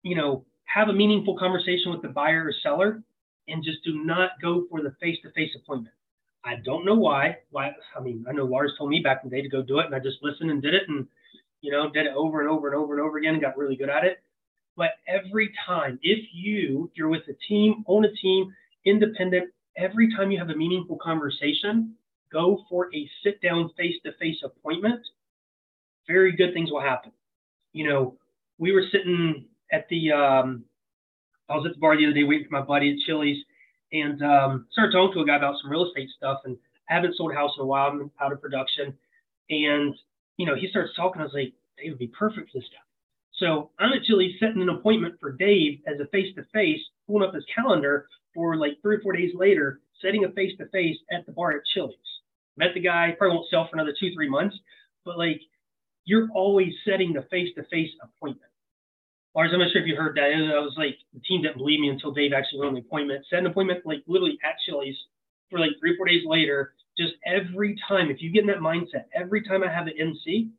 you 0.03 0.15
know 0.15 0.45
have 0.65 0.89
a 0.89 0.93
meaningful 0.93 1.37
conversation 1.37 1.91
with 1.91 2.01
the 2.01 2.07
buyer 2.07 2.45
or 2.45 2.53
seller 2.63 3.03
and 3.47 3.63
just 3.63 3.83
do 3.83 4.03
not 4.03 4.31
go 4.41 4.65
for 4.69 4.81
the 4.81 4.95
face-to-face 5.01 5.51
appointment. 5.61 5.93
I 6.43 6.55
don't 6.63 6.85
know 6.85 6.95
why. 6.95 7.37
Why? 7.51 7.71
I 7.95 7.99
mean, 7.99 8.25
I 8.27 8.31
know 8.31 8.45
Lars 8.45 8.73
told 8.77 8.89
me 8.89 8.99
back 8.99 9.21
in 9.23 9.29
the 9.29 9.35
day 9.35 9.41
to 9.41 9.49
go 9.49 9.61
do 9.61 9.79
it, 9.79 9.85
and 9.85 9.95
I 9.95 9.99
just 9.99 10.17
listened 10.23 10.49
and 10.49 10.61
did 10.61 10.73
it, 10.73 10.83
and 10.87 11.07
you 11.61 11.71
know, 11.71 11.89
did 11.91 12.07
it 12.07 12.13
over 12.15 12.41
and 12.41 12.49
over 12.49 12.67
and 12.67 12.75
over 12.75 12.93
and 12.93 13.01
over 13.01 13.17
again, 13.17 13.33
and 13.33 13.41
got 13.41 13.57
really 13.57 13.75
good 13.75 13.89
at 13.89 14.03
it. 14.03 14.23
But 14.75 14.91
every 15.07 15.53
time, 15.65 15.99
if 16.01 16.25
you 16.33 16.89
you're 16.95 17.09
with 17.09 17.27
a 17.29 17.35
team, 17.47 17.83
own 17.87 18.05
a 18.05 18.11
team, 18.13 18.53
independent, 18.85 19.51
every 19.77 20.13
time 20.15 20.31
you 20.31 20.39
have 20.39 20.49
a 20.49 20.55
meaningful 20.55 20.97
conversation, 20.97 21.95
go 22.31 22.63
for 22.69 22.93
a 22.93 23.09
sit 23.23 23.41
down 23.41 23.69
face 23.77 23.95
to 24.05 24.11
face 24.13 24.37
appointment. 24.43 25.01
Very 26.07 26.35
good 26.35 26.53
things 26.53 26.71
will 26.71 26.81
happen. 26.81 27.11
You 27.73 27.89
know, 27.89 28.17
we 28.57 28.71
were 28.71 28.83
sitting 28.91 29.45
at 29.71 29.87
the 29.89 30.11
um, 30.11 30.65
I 31.49 31.55
was 31.55 31.65
at 31.65 31.73
the 31.73 31.79
bar 31.79 31.97
the 31.97 32.05
other 32.05 32.13
day 32.13 32.23
waiting 32.23 32.47
for 32.47 32.53
my 32.53 32.61
buddy 32.61 32.91
at 32.91 32.99
Chili's 33.05 33.43
and 33.91 34.21
um, 34.23 34.67
started 34.71 34.93
talking 34.93 35.13
to 35.15 35.21
a 35.21 35.25
guy 35.25 35.35
about 35.35 35.55
some 35.61 35.71
real 35.71 35.85
estate 35.85 36.09
stuff 36.15 36.41
and 36.45 36.57
I 36.89 36.95
haven't 36.95 37.15
sold 37.15 37.31
a 37.31 37.35
house 37.35 37.51
in 37.57 37.63
a 37.63 37.65
while. 37.65 37.89
I'm 37.89 38.11
out 38.21 38.33
of 38.33 38.41
production. 38.41 38.93
And, 39.49 39.95
you 40.37 40.45
know, 40.45 40.55
he 40.55 40.67
starts 40.69 40.91
talking. 40.95 41.21
I 41.21 41.25
was 41.25 41.33
like, 41.33 41.53
Dave 41.77 41.91
would 41.91 41.99
be 41.99 42.07
perfect 42.07 42.51
for 42.51 42.59
this 42.59 42.67
guy. 42.69 42.83
So 43.37 43.71
I'm 43.79 43.93
actually 43.93 44.35
setting 44.39 44.61
an 44.61 44.69
appointment 44.69 45.15
for 45.19 45.31
Dave 45.31 45.79
as 45.87 45.99
a 45.99 46.05
face 46.07 46.33
to 46.35 46.45
face, 46.53 46.79
pulling 47.07 47.27
up 47.27 47.33
his 47.33 47.45
calendar 47.53 48.07
for 48.33 48.55
like 48.55 48.73
three 48.81 48.95
or 48.97 49.01
four 49.01 49.13
days 49.13 49.31
later, 49.35 49.81
setting 50.01 50.25
a 50.25 50.29
face 50.31 50.53
to 50.57 50.67
face 50.67 50.97
at 51.11 51.25
the 51.25 51.31
bar 51.31 51.51
at 51.51 51.61
Chili's. 51.73 51.95
Met 52.57 52.73
the 52.73 52.81
guy, 52.81 53.15
probably 53.17 53.37
won't 53.37 53.49
sell 53.49 53.67
for 53.67 53.75
another 53.75 53.95
two, 53.97 54.13
three 54.13 54.29
months, 54.29 54.55
but 55.05 55.17
like 55.17 55.41
you're 56.05 56.29
always 56.33 56.73
setting 56.85 57.13
the 57.13 57.23
face 57.29 57.49
to 57.55 57.63
face 57.65 57.89
appointment. 58.01 58.51
Lars, 59.35 59.51
I'm 59.53 59.59
not 59.59 59.71
sure 59.71 59.81
if 59.81 59.87
you 59.87 59.95
heard 59.95 60.17
that. 60.17 60.23
I 60.23 60.59
was 60.59 60.75
like, 60.77 60.97
the 61.13 61.21
team 61.21 61.41
didn't 61.41 61.57
believe 61.57 61.79
me 61.79 61.87
until 61.87 62.11
Dave 62.11 62.33
actually 62.33 62.59
went 62.59 62.69
on 62.69 62.75
the 62.75 62.81
appointment. 62.81 63.25
Set 63.29 63.39
an 63.39 63.45
appointment 63.45 63.85
like 63.85 64.03
literally 64.07 64.37
at 64.43 64.55
Chili's 64.65 64.97
for 65.49 65.59
like 65.59 65.71
three, 65.79 65.93
or 65.93 65.97
four 65.97 66.07
days 66.07 66.23
later. 66.25 66.73
Just 66.97 67.13
every 67.25 67.77
time, 67.87 68.09
if 68.11 68.21
you 68.21 68.31
get 68.31 68.41
in 68.41 68.47
that 68.47 68.57
mindset, 68.57 69.05
every 69.15 69.41
time 69.43 69.63
I 69.63 69.71
have 69.71 69.87
an 69.87 69.93
MC, 69.97 70.49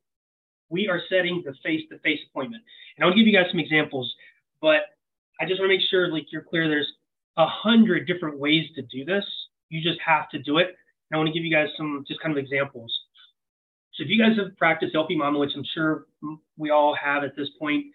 we 0.70 0.88
are 0.88 1.02
setting 1.10 1.42
the 1.44 1.52
face-to-face 1.62 2.20
appointment. 2.30 2.62
And 2.96 3.04
I'll 3.04 3.14
give 3.14 3.26
you 3.26 3.36
guys 3.36 3.50
some 3.50 3.60
examples, 3.60 4.10
but 4.62 4.96
I 5.38 5.44
just 5.44 5.60
want 5.60 5.70
to 5.70 5.76
make 5.76 5.86
sure 5.90 6.10
like 6.10 6.32
you're 6.32 6.42
clear. 6.42 6.68
There's 6.68 6.90
a 7.36 7.46
hundred 7.46 8.06
different 8.06 8.38
ways 8.38 8.66
to 8.74 8.82
do 8.82 9.04
this. 9.04 9.24
You 9.68 9.82
just 9.82 10.00
have 10.04 10.28
to 10.30 10.38
do 10.38 10.58
it. 10.58 10.66
And 10.66 11.14
I 11.14 11.16
want 11.16 11.28
to 11.28 11.32
give 11.32 11.44
you 11.44 11.54
guys 11.54 11.68
some 11.76 12.04
just 12.06 12.20
kind 12.20 12.36
of 12.36 12.42
examples. 12.42 12.92
So 13.94 14.04
if 14.04 14.08
you 14.08 14.18
guys 14.18 14.36
have 14.38 14.56
practiced 14.56 14.94
LP 14.94 15.16
Mama, 15.16 15.38
which 15.38 15.52
I'm 15.54 15.64
sure 15.74 16.06
we 16.56 16.70
all 16.70 16.96
have 17.02 17.24
at 17.24 17.36
this 17.36 17.48
point, 17.58 17.86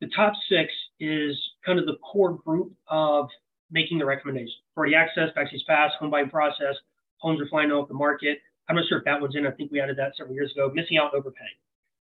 the 0.00 0.08
top 0.14 0.32
six 0.48 0.72
is 0.98 1.36
kind 1.64 1.78
of 1.78 1.86
the 1.86 1.96
core 1.96 2.34
group 2.44 2.72
of 2.88 3.28
making 3.70 3.98
the 3.98 4.04
recommendation. 4.04 4.54
Priority 4.74 4.96
access, 4.96 5.28
Backstage 5.34 5.64
Pass, 5.66 5.92
home 6.00 6.10
buying 6.10 6.30
process, 6.30 6.74
homes 7.18 7.40
are 7.40 7.48
flying 7.48 7.70
off 7.70 7.88
the 7.88 7.94
market. 7.94 8.38
I'm 8.68 8.76
not 8.76 8.86
sure 8.88 8.98
if 8.98 9.04
that 9.04 9.20
one's 9.20 9.36
in. 9.36 9.46
I 9.46 9.50
think 9.52 9.70
we 9.70 9.80
added 9.80 9.96
that 9.98 10.12
several 10.16 10.34
years 10.34 10.52
ago. 10.52 10.70
Missing 10.74 10.98
out 10.98 11.14
overpaying, 11.14 11.58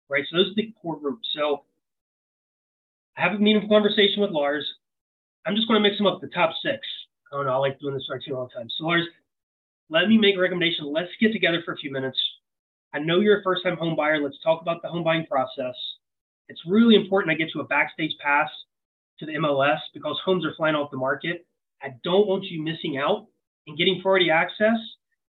right? 0.08 0.24
So 0.30 0.36
those 0.36 0.50
are 0.50 0.54
the 0.54 0.72
core 0.80 0.98
groups. 0.98 1.28
So 1.34 1.64
I 3.16 3.22
have 3.22 3.32
a 3.32 3.38
meaningful 3.38 3.70
conversation 3.70 4.20
with 4.20 4.30
Lars. 4.30 4.66
I'm 5.46 5.54
just 5.54 5.68
going 5.68 5.80
to 5.80 5.88
mix 5.88 5.96
them 5.98 6.06
up 6.06 6.20
the 6.20 6.28
top 6.28 6.50
six. 6.62 6.80
I 7.32 7.36
don't 7.36 7.46
know. 7.46 7.52
I 7.52 7.56
like 7.56 7.78
doing 7.78 7.94
this 7.94 8.08
too 8.26 8.36
all 8.36 8.48
the 8.48 8.58
time. 8.58 8.68
So 8.76 8.84
Lars, 8.84 9.06
let 9.88 10.08
me 10.08 10.18
make 10.18 10.36
a 10.36 10.40
recommendation. 10.40 10.92
Let's 10.92 11.10
get 11.20 11.32
together 11.32 11.62
for 11.64 11.72
a 11.72 11.76
few 11.76 11.92
minutes. 11.92 12.18
I 12.92 12.98
know 12.98 13.20
you're 13.20 13.40
a 13.40 13.42
first-time 13.42 13.76
home 13.76 13.94
buyer. 13.94 14.20
Let's 14.20 14.40
talk 14.42 14.60
about 14.60 14.82
the 14.82 14.88
home 14.88 15.04
buying 15.04 15.26
process. 15.26 15.74
It's 16.48 16.60
really 16.66 16.94
important 16.94 17.32
I 17.32 17.36
get 17.36 17.54
you 17.54 17.60
a 17.60 17.64
backstage 17.64 18.12
pass 18.22 18.48
to 19.18 19.26
the 19.26 19.34
MLS 19.34 19.78
because 19.94 20.18
homes 20.24 20.44
are 20.44 20.54
flying 20.56 20.74
off 20.74 20.90
the 20.90 20.96
market. 20.96 21.46
I 21.82 21.88
don't 22.02 22.26
want 22.26 22.44
you 22.44 22.62
missing 22.62 22.98
out. 22.98 23.26
And 23.66 23.76
getting 23.76 24.00
priority 24.00 24.30
access 24.30 24.78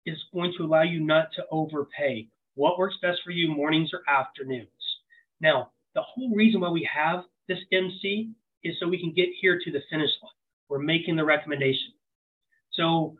is 0.06 0.16
going 0.32 0.52
to 0.56 0.64
allow 0.64 0.82
you 0.82 1.00
not 1.00 1.28
to 1.36 1.42
overpay. 1.50 2.28
What 2.54 2.78
works 2.78 2.96
best 3.02 3.20
for 3.24 3.30
you, 3.30 3.48
mornings 3.48 3.90
or 3.92 4.02
afternoons? 4.08 4.68
Now, 5.40 5.70
the 5.94 6.02
whole 6.02 6.34
reason 6.34 6.60
why 6.60 6.70
we 6.70 6.88
have 6.92 7.24
this 7.48 7.58
MC 7.72 8.30
is 8.62 8.76
so 8.80 8.88
we 8.88 9.00
can 9.00 9.12
get 9.12 9.28
here 9.40 9.58
to 9.62 9.70
the 9.70 9.80
finish 9.90 10.10
line. 10.22 10.32
We're 10.68 10.78
making 10.78 11.16
the 11.16 11.24
recommendation. 11.24 11.92
So 12.72 13.16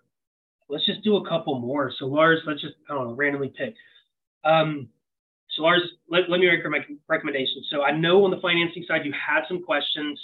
let's 0.69 0.87
just 0.87 1.03
do 1.03 1.17
a 1.17 1.29
couple 1.29 1.59
more. 1.59 1.93
So 1.99 2.07
Lars, 2.07 2.41
let's 2.47 2.61
just, 2.61 2.75
I 2.89 2.95
don't 2.95 3.09
know, 3.09 3.15
randomly 3.15 3.53
pick. 3.57 3.75
Um, 4.45 4.89
so 5.57 5.63
Lars, 5.63 5.83
let, 6.09 6.31
let 6.31 6.41
me 6.41 6.49
make 6.49 6.65
my 6.65 6.97
recommendation. 7.09 7.63
So 7.71 7.83
I 7.83 7.91
know 7.91 8.25
on 8.25 8.31
the 8.31 8.41
financing 8.41 8.85
side, 8.87 9.05
you 9.05 9.13
had 9.13 9.43
some 9.49 9.63
questions. 9.65 10.21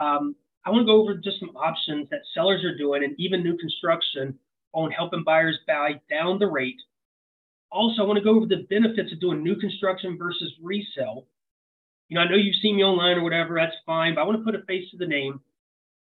Um, 0.00 0.34
I 0.64 0.70
want 0.70 0.82
to 0.82 0.86
go 0.86 1.00
over 1.00 1.14
just 1.14 1.40
some 1.40 1.56
options 1.56 2.08
that 2.10 2.20
sellers 2.34 2.64
are 2.64 2.76
doing 2.76 3.04
and 3.04 3.14
even 3.18 3.42
new 3.42 3.56
construction 3.58 4.38
on 4.72 4.90
helping 4.90 5.24
buyers 5.24 5.58
buy 5.66 6.00
down 6.08 6.38
the 6.38 6.46
rate. 6.46 6.80
Also, 7.70 8.02
I 8.02 8.06
want 8.06 8.18
to 8.18 8.24
go 8.24 8.36
over 8.36 8.46
the 8.46 8.66
benefits 8.70 9.12
of 9.12 9.20
doing 9.20 9.42
new 9.42 9.56
construction 9.56 10.16
versus 10.16 10.52
resale. 10.62 11.26
You 12.12 12.16
know, 12.16 12.24
I 12.24 12.28
know 12.28 12.36
you've 12.36 12.60
seen 12.60 12.76
me 12.76 12.84
online 12.84 13.16
or 13.16 13.22
whatever, 13.22 13.54
that's 13.54 13.74
fine, 13.86 14.14
but 14.14 14.20
I 14.20 14.24
want 14.24 14.36
to 14.38 14.44
put 14.44 14.54
a 14.54 14.62
face 14.66 14.84
to 14.90 14.98
the 14.98 15.06
name 15.06 15.40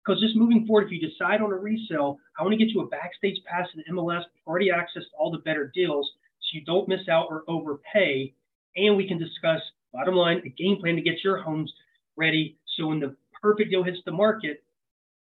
because 0.03 0.21
just 0.21 0.35
moving 0.35 0.67
forward, 0.67 0.87
if 0.87 0.91
you 0.91 1.09
decide 1.09 1.41
on 1.41 1.53
a 1.53 1.57
resale, 1.57 2.19
I 2.37 2.43
want 2.43 2.53
to 2.53 2.59
get 2.59 2.75
you 2.75 2.81
a 2.81 2.89
backstage 2.89 3.39
pass 3.45 3.69
to 3.71 3.77
the 3.77 3.93
MLS, 3.93 4.23
already 4.45 4.73
access 4.73 5.05
to 5.05 5.17
all 5.17 5.31
the 5.31 5.39
better 5.39 5.71
deals 5.73 6.11
so 6.41 6.59
you 6.59 6.65
don't 6.65 6.89
miss 6.89 7.09
out 7.09 7.29
or 7.31 7.45
overpay. 7.47 8.35
And 8.75 8.97
we 8.97 9.07
can 9.07 9.21
discuss, 9.21 9.61
bottom 9.93 10.17
line, 10.17 10.43
a 10.45 10.49
game 10.49 10.79
plan 10.81 10.97
to 10.97 11.01
get 11.01 11.23
your 11.23 11.39
homes 11.39 11.73
ready. 12.17 12.59
So 12.77 12.89
when 12.89 12.99
the 12.99 13.15
perfect 13.41 13.71
deal 13.71 13.85
hits 13.85 13.99
the 14.05 14.11
market, 14.11 14.65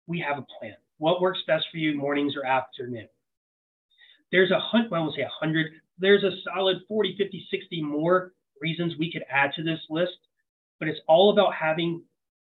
we 0.08 0.18
have 0.28 0.38
a 0.38 0.46
plan. 0.58 0.74
What 0.98 1.20
works 1.20 1.38
best 1.46 1.66
for 1.70 1.76
you, 1.76 1.96
mornings 1.96 2.34
or 2.34 2.44
afternoon? 2.44 3.06
There's 4.32 4.50
a 4.50 4.58
hundred, 4.58 4.90
well, 4.90 5.02
I 5.02 5.04
won't 5.04 5.14
say 5.14 5.22
a 5.22 5.30
hundred, 5.38 5.70
there's 6.00 6.24
a 6.24 6.32
solid 6.42 6.78
40, 6.88 7.14
50, 7.16 7.46
60 7.48 7.80
more 7.80 8.32
reasons 8.60 8.94
we 8.98 9.12
could 9.12 9.22
add 9.30 9.52
to 9.54 9.62
this 9.62 9.78
list, 9.88 10.18
but 10.84 10.90
it's 10.90 11.00
all 11.08 11.32
about 11.32 11.54
having, 11.54 12.02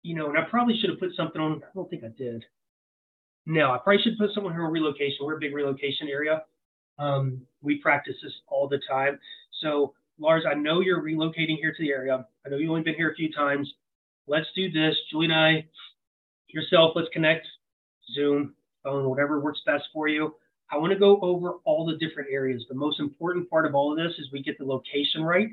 you 0.02 0.16
know, 0.16 0.28
and 0.28 0.36
I 0.36 0.42
probably 0.50 0.76
should 0.80 0.90
have 0.90 0.98
put 0.98 1.10
something 1.16 1.40
on, 1.40 1.62
I 1.62 1.68
don't 1.72 1.88
think 1.88 2.02
I 2.02 2.08
did. 2.18 2.44
No, 3.46 3.70
I 3.70 3.78
probably 3.78 4.02
should 4.02 4.18
put 4.18 4.30
someone 4.34 4.52
here 4.52 4.64
on 4.64 4.72
relocation. 4.72 5.18
We're 5.20 5.36
a 5.36 5.40
big 5.40 5.54
relocation 5.54 6.08
area. 6.08 6.42
Um, 6.98 7.42
we 7.62 7.78
practice 7.78 8.16
this 8.20 8.32
all 8.48 8.66
the 8.66 8.80
time. 8.90 9.20
So, 9.60 9.94
Lars, 10.18 10.42
I 10.50 10.54
know 10.54 10.80
you're 10.80 11.00
relocating 11.00 11.58
here 11.60 11.72
to 11.72 11.80
the 11.80 11.90
area. 11.90 12.26
I 12.44 12.48
know 12.48 12.56
you've 12.56 12.70
only 12.70 12.82
been 12.82 12.96
here 12.96 13.12
a 13.12 13.14
few 13.14 13.32
times. 13.32 13.72
Let's 14.26 14.46
do 14.56 14.68
this. 14.68 14.96
Julie 15.12 15.26
and 15.26 15.34
I, 15.34 15.66
yourself, 16.48 16.94
let's 16.96 17.08
connect, 17.12 17.46
Zoom, 18.16 18.54
phone, 18.82 19.08
whatever 19.08 19.38
works 19.38 19.60
best 19.64 19.84
for 19.92 20.08
you. 20.08 20.34
I 20.72 20.76
want 20.76 20.92
to 20.92 20.98
go 20.98 21.20
over 21.20 21.58
all 21.64 21.86
the 21.86 22.04
different 22.04 22.30
areas. 22.32 22.64
The 22.68 22.74
most 22.74 22.98
important 22.98 23.48
part 23.48 23.64
of 23.64 23.76
all 23.76 23.92
of 23.92 23.98
this 23.98 24.18
is 24.18 24.32
we 24.32 24.42
get 24.42 24.58
the 24.58 24.64
location 24.64 25.22
right, 25.22 25.50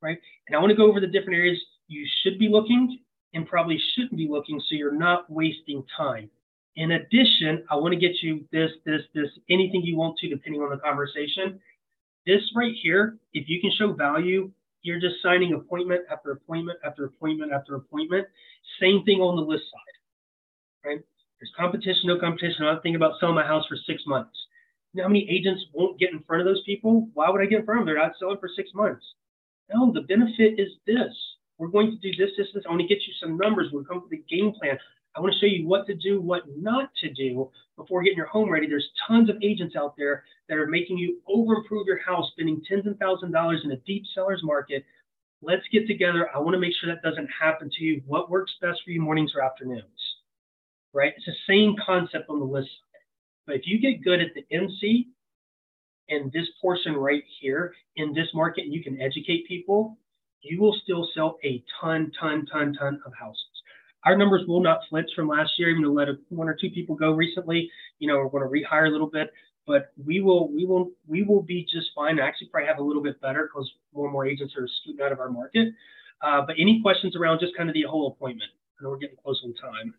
right? 0.00 0.18
And 0.46 0.56
I 0.56 0.60
want 0.60 0.70
to 0.70 0.76
go 0.76 0.88
over 0.88 1.00
the 1.00 1.08
different 1.08 1.36
areas 1.36 1.58
you 1.88 2.06
should 2.22 2.38
be 2.38 2.48
looking 2.48 2.98
and 3.34 3.46
probably 3.46 3.78
shouldn't 3.94 4.16
be 4.16 4.28
looking 4.28 4.60
so 4.60 4.74
you're 4.74 4.96
not 4.96 5.30
wasting 5.30 5.84
time. 5.96 6.28
In 6.76 6.92
addition, 6.92 7.64
I 7.70 7.76
want 7.76 7.92
to 7.92 8.00
get 8.00 8.22
you 8.22 8.44
this, 8.50 8.70
this, 8.86 9.02
this, 9.14 9.28
anything 9.50 9.82
you 9.82 9.96
want 9.96 10.18
to, 10.18 10.28
depending 10.28 10.62
on 10.62 10.70
the 10.70 10.78
conversation. 10.78 11.60
This 12.26 12.40
right 12.54 12.74
here, 12.82 13.18
if 13.34 13.48
you 13.48 13.60
can 13.60 13.72
show 13.76 13.92
value, 13.92 14.50
you're 14.82 15.00
just 15.00 15.16
signing 15.22 15.52
appointment 15.52 16.02
after 16.10 16.32
appointment 16.32 16.78
after 16.84 17.04
appointment 17.04 17.52
after 17.52 17.74
appointment. 17.76 18.26
Same 18.80 19.04
thing 19.04 19.20
on 19.20 19.36
the 19.36 19.42
list 19.42 19.64
side, 19.64 20.88
right? 20.88 21.00
There's 21.40 21.52
competition, 21.58 22.02
no 22.04 22.18
competition. 22.18 22.64
I'm 22.64 22.76
thinking 22.76 22.96
about 22.96 23.18
selling 23.20 23.34
my 23.34 23.46
house 23.46 23.66
for 23.68 23.76
six 23.86 24.02
months. 24.06 24.36
You 24.92 24.98
know 24.98 25.04
how 25.04 25.08
many 25.08 25.28
agents 25.28 25.64
won't 25.72 25.98
get 25.98 26.12
in 26.12 26.22
front 26.22 26.40
of 26.40 26.46
those 26.46 26.62
people? 26.64 27.08
Why 27.14 27.30
would 27.30 27.40
I 27.40 27.46
get 27.46 27.60
in 27.60 27.64
front 27.64 27.80
of 27.80 27.86
them? 27.86 27.94
They're 27.94 28.02
not 28.02 28.14
selling 28.18 28.38
for 28.38 28.50
six 28.54 28.70
months. 28.74 29.04
No, 29.72 29.92
the 29.92 30.02
benefit 30.02 30.58
is 30.58 30.68
this. 30.86 31.12
We're 31.58 31.68
going 31.68 31.90
to 31.90 31.96
do 31.98 32.16
this, 32.16 32.32
this, 32.36 32.48
this. 32.54 32.64
I 32.66 32.70
want 32.70 32.82
to 32.82 32.88
get 32.88 33.02
you 33.06 33.12
some 33.20 33.36
numbers. 33.36 33.68
We'll 33.72 33.84
come 33.84 33.98
up 33.98 34.04
with 34.04 34.18
a 34.18 34.24
game 34.34 34.52
plan. 34.52 34.78
I 35.14 35.20
want 35.20 35.34
to 35.34 35.38
show 35.38 35.46
you 35.46 35.66
what 35.68 35.86
to 35.86 35.94
do, 35.94 36.20
what 36.20 36.42
not 36.56 36.90
to 37.02 37.12
do 37.12 37.50
before 37.76 38.02
getting 38.02 38.16
your 38.16 38.26
home 38.26 38.50
ready. 38.50 38.66
There's 38.66 38.88
tons 39.06 39.28
of 39.28 39.36
agents 39.42 39.76
out 39.76 39.94
there 39.96 40.24
that 40.48 40.58
are 40.58 40.66
making 40.66 40.98
you 40.98 41.20
over 41.28 41.54
improve 41.54 41.86
your 41.86 42.00
house, 42.00 42.30
spending 42.32 42.62
tens 42.68 42.86
and 42.86 42.98
thousands 42.98 43.30
of 43.30 43.32
dollars 43.32 43.62
in 43.64 43.72
a 43.72 43.76
deep 43.78 44.04
seller's 44.14 44.42
market. 44.42 44.84
Let's 45.42 45.64
get 45.72 45.86
together. 45.86 46.28
I 46.34 46.38
want 46.38 46.54
to 46.54 46.60
make 46.60 46.72
sure 46.80 46.92
that 46.92 47.02
doesn't 47.02 47.28
happen 47.28 47.70
to 47.70 47.84
you. 47.84 48.02
What 48.06 48.30
works 48.30 48.52
best 48.62 48.80
for 48.84 48.90
you, 48.90 49.00
mornings 49.00 49.32
or 49.34 49.42
afternoons? 49.42 49.84
Right? 50.94 51.12
It's 51.16 51.26
the 51.26 51.32
same 51.48 51.74
concept 51.84 52.28
on 52.28 52.38
the 52.38 52.46
list 52.46 52.70
But 53.46 53.56
if 53.56 53.62
you 53.66 53.80
get 53.80 54.04
good 54.04 54.20
at 54.20 54.34
the 54.34 54.46
MC 54.54 55.08
and 56.08 56.32
this 56.32 56.48
portion 56.60 56.94
right 56.94 57.24
here 57.40 57.74
in 57.96 58.14
this 58.14 58.28
market, 58.34 58.64
and 58.64 58.72
you 58.72 58.82
can 58.82 59.00
educate 59.00 59.48
people, 59.48 59.98
you 60.42 60.60
will 60.60 60.76
still 60.82 61.08
sell 61.14 61.38
a 61.44 61.62
ton, 61.80 62.12
ton, 62.20 62.46
ton, 62.52 62.74
ton 62.74 63.00
of 63.06 63.12
houses. 63.18 63.46
Our 64.04 64.16
numbers 64.16 64.46
will 64.48 64.60
not 64.60 64.80
flinch 64.90 65.08
from 65.14 65.28
last 65.28 65.52
year, 65.58 65.70
even 65.70 65.82
though 65.82 65.92
let 65.92 66.08
one 66.28 66.48
or 66.48 66.56
two 66.60 66.70
people 66.70 66.96
go 66.96 67.12
recently. 67.12 67.70
You 68.00 68.08
know, 68.08 68.18
we're 68.18 68.28
going 68.28 68.42
to 68.42 68.68
rehire 68.68 68.88
a 68.88 68.90
little 68.90 69.08
bit, 69.08 69.32
but 69.66 69.92
we 70.04 70.20
will, 70.20 70.52
we 70.52 70.66
will, 70.66 70.90
we 71.06 71.22
will 71.22 71.42
be 71.42 71.62
just 71.72 71.90
fine. 71.94 72.18
Actually, 72.18 72.48
probably 72.48 72.66
have 72.68 72.78
a 72.78 72.82
little 72.82 73.02
bit 73.02 73.20
better 73.20 73.48
because 73.48 73.70
more 73.94 74.06
and 74.06 74.12
more 74.12 74.26
agents 74.26 74.54
are 74.56 74.68
scooting 74.82 75.04
out 75.04 75.12
of 75.12 75.20
our 75.20 75.30
market. 75.30 75.68
Uh, 76.20 76.42
but 76.44 76.56
any 76.58 76.80
questions 76.82 77.14
around 77.14 77.38
just 77.40 77.56
kind 77.56 77.68
of 77.68 77.74
the 77.74 77.82
whole 77.82 78.08
appointment? 78.08 78.50
I 78.78 78.84
know 78.84 78.90
we're 78.90 78.98
getting 78.98 79.16
close 79.22 79.40
on 79.44 79.54
time. 79.54 79.94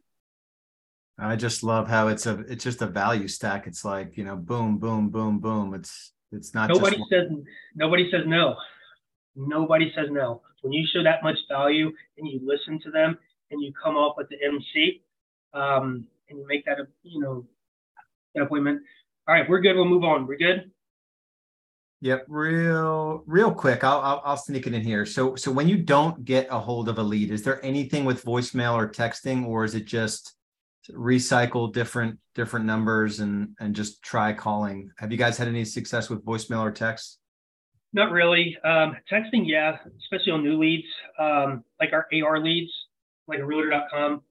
I 1.17 1.35
just 1.35 1.63
love 1.63 1.87
how 1.87 2.07
it's 2.07 2.25
a 2.25 2.39
it's 2.49 2.63
just 2.63 2.81
a 2.81 2.87
value 2.87 3.27
stack. 3.27 3.67
It's 3.67 3.85
like 3.85 4.17
you 4.17 4.23
know, 4.23 4.35
boom, 4.35 4.79
boom, 4.79 5.09
boom, 5.09 5.39
boom. 5.39 5.73
It's 5.75 6.11
it's 6.31 6.55
not. 6.55 6.69
Nobody 6.69 6.97
says 7.09 7.29
nobody 7.75 8.09
says 8.09 8.21
no. 8.25 8.55
Nobody 9.35 9.91
says 9.95 10.07
no. 10.11 10.41
When 10.61 10.73
you 10.73 10.85
show 10.93 11.03
that 11.03 11.23
much 11.23 11.37
value 11.49 11.91
and 12.17 12.27
you 12.27 12.39
listen 12.43 12.79
to 12.81 12.91
them 12.91 13.17
and 13.51 13.61
you 13.61 13.73
come 13.81 13.97
up 13.97 14.15
with 14.17 14.29
the 14.29 14.37
MC 14.43 15.01
um, 15.53 16.07
and 16.29 16.39
you 16.39 16.47
make 16.47 16.65
that 16.65 16.77
you 17.03 17.21
know 17.21 17.45
that 18.35 18.43
appointment. 18.43 18.81
All 19.27 19.35
right, 19.35 19.49
we're 19.49 19.61
good. 19.61 19.75
We'll 19.75 19.85
move 19.85 20.03
on. 20.03 20.27
We're 20.27 20.37
good. 20.37 20.71
Yep, 22.01 22.25
real 22.27 23.23
real 23.25 23.53
quick. 23.53 23.83
I'll, 23.83 24.01
I'll, 24.01 24.21
I'll 24.25 24.37
sneak 24.37 24.67
it 24.67 24.73
in 24.73 24.81
here. 24.81 25.05
So 25.05 25.35
so 25.35 25.51
when 25.51 25.69
you 25.69 25.77
don't 25.77 26.25
get 26.25 26.47
a 26.51 26.59
hold 26.59 26.89
of 26.89 26.97
a 26.97 27.03
lead, 27.03 27.31
is 27.31 27.43
there 27.43 27.63
anything 27.65 28.03
with 28.03 28.25
voicemail 28.25 28.73
or 28.73 28.89
texting, 28.89 29.45
or 29.45 29.63
is 29.63 29.73
it 29.73 29.85
just 29.85 30.35
recycle 30.91 31.71
different 31.71 32.19
different 32.35 32.65
numbers 32.65 33.21
and 33.21 33.55
and 33.59 33.73
just 33.73 34.03
try 34.03 34.33
calling? 34.33 34.91
Have 34.97 35.13
you 35.13 35.17
guys 35.17 35.37
had 35.37 35.47
any 35.47 35.63
success 35.63 36.09
with 36.09 36.25
voicemail 36.25 36.59
or 36.59 36.71
text? 36.71 37.19
Not 37.93 38.11
really. 38.11 38.57
Um, 38.63 38.97
texting, 39.11 39.43
yeah, 39.45 39.77
especially 39.99 40.31
on 40.31 40.43
new 40.43 40.59
leads, 40.59 40.87
um, 41.19 41.63
like 41.79 41.93
our 41.93 42.07
AR 42.11 42.39
leads 42.39 42.71
like 43.27 43.39
a 43.39 43.45
realtor.com 43.45 44.21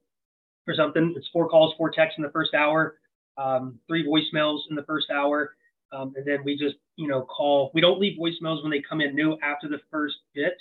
or 0.66 0.75
something. 0.75 1.14
It's 1.16 1.29
four 1.33 1.48
calls, 1.48 1.75
four 1.79 1.90
texts 1.90 2.18
in 2.18 2.25
the 2.25 2.31
first 2.31 2.55
hour, 2.55 2.98
um, 3.38 3.79
three 3.87 4.05
voicemails 4.05 4.61
in 4.68 4.77
the 4.77 4.83
first 4.83 5.11
hour. 5.11 5.55
Um, 5.92 6.12
and 6.16 6.27
then 6.27 6.42
we 6.44 6.57
just, 6.59 6.77
you 6.96 7.07
know, 7.07 7.22
call. 7.22 7.70
We 7.75 7.81
don't 7.81 8.01
leave 8.01 8.18
voicemails 8.18 8.62
when 8.62 8.70
they 8.70 8.83
come 8.87 9.01
in 9.01 9.14
new 9.14 9.38
after 9.42 9.68
the 9.68 9.79
first 9.90 10.16
bit, 10.35 10.55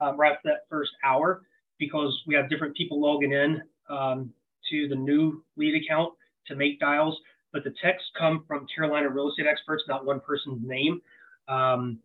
um, 0.00 0.16
right 0.16 0.32
after 0.32 0.50
that 0.50 0.66
first 0.70 0.92
hour, 1.04 1.42
because 1.78 2.16
we 2.26 2.34
have 2.34 2.48
different 2.48 2.76
people 2.76 3.00
logging 3.00 3.32
in 3.32 3.62
um, 3.88 4.30
to 4.70 4.86
the 4.88 4.94
new 4.94 5.42
lead 5.56 5.82
account 5.82 6.12
to 6.46 6.54
make 6.54 6.78
dials. 6.78 7.18
But 7.52 7.64
the 7.64 7.74
texts 7.82 8.10
come 8.18 8.44
from 8.46 8.66
Carolina 8.74 9.08
real 9.08 9.30
estate 9.30 9.46
experts, 9.46 9.84
not 9.88 10.04
one 10.04 10.20
person's 10.20 10.60
name. 10.62 11.00
Um, 11.48 12.00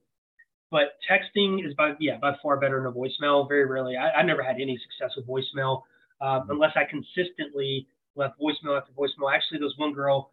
but 0.71 0.95
texting 1.09 1.67
is 1.67 1.73
by 1.75 1.91
yeah 1.99 2.17
by 2.17 2.31
far 2.41 2.57
better 2.57 2.77
than 2.77 2.87
a 2.87 2.91
voicemail. 2.91 3.47
Very 3.47 3.65
rarely, 3.65 3.97
I, 3.97 4.21
I 4.21 4.23
never 4.23 4.41
had 4.41 4.55
any 4.55 4.79
success 4.79 5.15
with 5.15 5.27
voicemail 5.27 5.83
um, 6.21 6.47
unless 6.49 6.71
I 6.75 6.83
consistently 6.89 7.87
left 8.15 8.39
voicemail 8.39 8.79
after 8.79 8.93
voicemail. 8.93 9.33
Actually, 9.33 9.59
there 9.59 9.67
was 9.67 9.75
one 9.77 9.93
girl, 9.93 10.31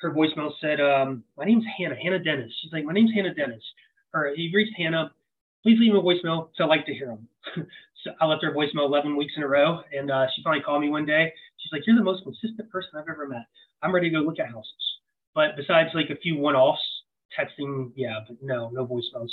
her 0.00 0.12
voicemail 0.12 0.52
said, 0.60 0.80
um, 0.80 1.24
"My 1.36 1.44
name's 1.44 1.64
Hannah, 1.76 1.96
Hannah 2.00 2.22
Dennis." 2.22 2.52
She's 2.62 2.72
like, 2.72 2.84
"My 2.84 2.92
name's 2.92 3.12
Hannah 3.12 3.34
Dennis." 3.34 3.62
Or 4.14 4.32
he 4.34 4.50
reached 4.54 4.76
Hannah. 4.76 5.10
Please 5.62 5.78
leave 5.80 5.92
me 5.92 5.98
a 5.98 6.02
voicemail, 6.02 6.48
so 6.56 6.64
I 6.64 6.66
like 6.66 6.86
to 6.86 6.94
hear 6.94 7.06
them. 7.06 7.28
so 8.04 8.10
I 8.20 8.26
left 8.26 8.44
her 8.44 8.52
voicemail 8.52 8.86
11 8.86 9.16
weeks 9.16 9.32
in 9.36 9.42
a 9.42 9.48
row, 9.48 9.80
and 9.92 10.10
uh, 10.10 10.26
she 10.34 10.42
finally 10.42 10.62
called 10.62 10.82
me 10.82 10.90
one 10.90 11.06
day. 11.06 11.32
She's 11.58 11.72
like, 11.72 11.82
"You're 11.86 11.96
the 11.96 12.04
most 12.04 12.22
consistent 12.22 12.70
person 12.70 12.90
I've 12.94 13.08
ever 13.08 13.26
met. 13.26 13.46
I'm 13.82 13.94
ready 13.94 14.10
to 14.10 14.16
go 14.16 14.22
look 14.22 14.38
at 14.38 14.46
houses." 14.46 14.72
But 15.34 15.56
besides 15.56 15.90
like 15.94 16.10
a 16.10 16.16
few 16.20 16.36
one-offs, 16.36 16.82
texting, 17.38 17.92
yeah, 17.96 18.20
but 18.26 18.36
no, 18.42 18.70
no 18.70 18.86
voicemails. 18.86 19.30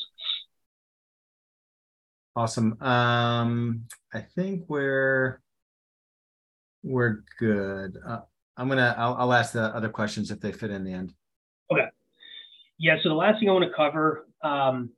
Awesome. 2.40 2.82
Um, 2.82 3.84
I 4.14 4.22
think 4.22 4.64
we're 4.70 5.42
we're 6.84 7.26
good. 7.38 7.98
Uh, 8.08 8.22
I'm 8.56 8.70
gonna. 8.70 8.96
I'll, 8.98 9.14
I'll 9.16 9.34
ask 9.34 9.52
the 9.52 9.64
other 9.76 9.90
questions 9.90 10.32
if 10.32 10.40
they 10.40 10.54
fit 10.54 10.72
in 10.72 10.86
the 10.86 10.94
end. 10.94 11.14
Okay. 11.70 11.88
Yeah. 12.78 12.96
So 13.04 13.10
the 13.10 13.16
last 13.16 13.42
thing 13.42 13.50
I 13.50 13.52
want 13.52 13.66
to 13.66 13.76
cover. 13.76 14.26
Um, 14.42 14.90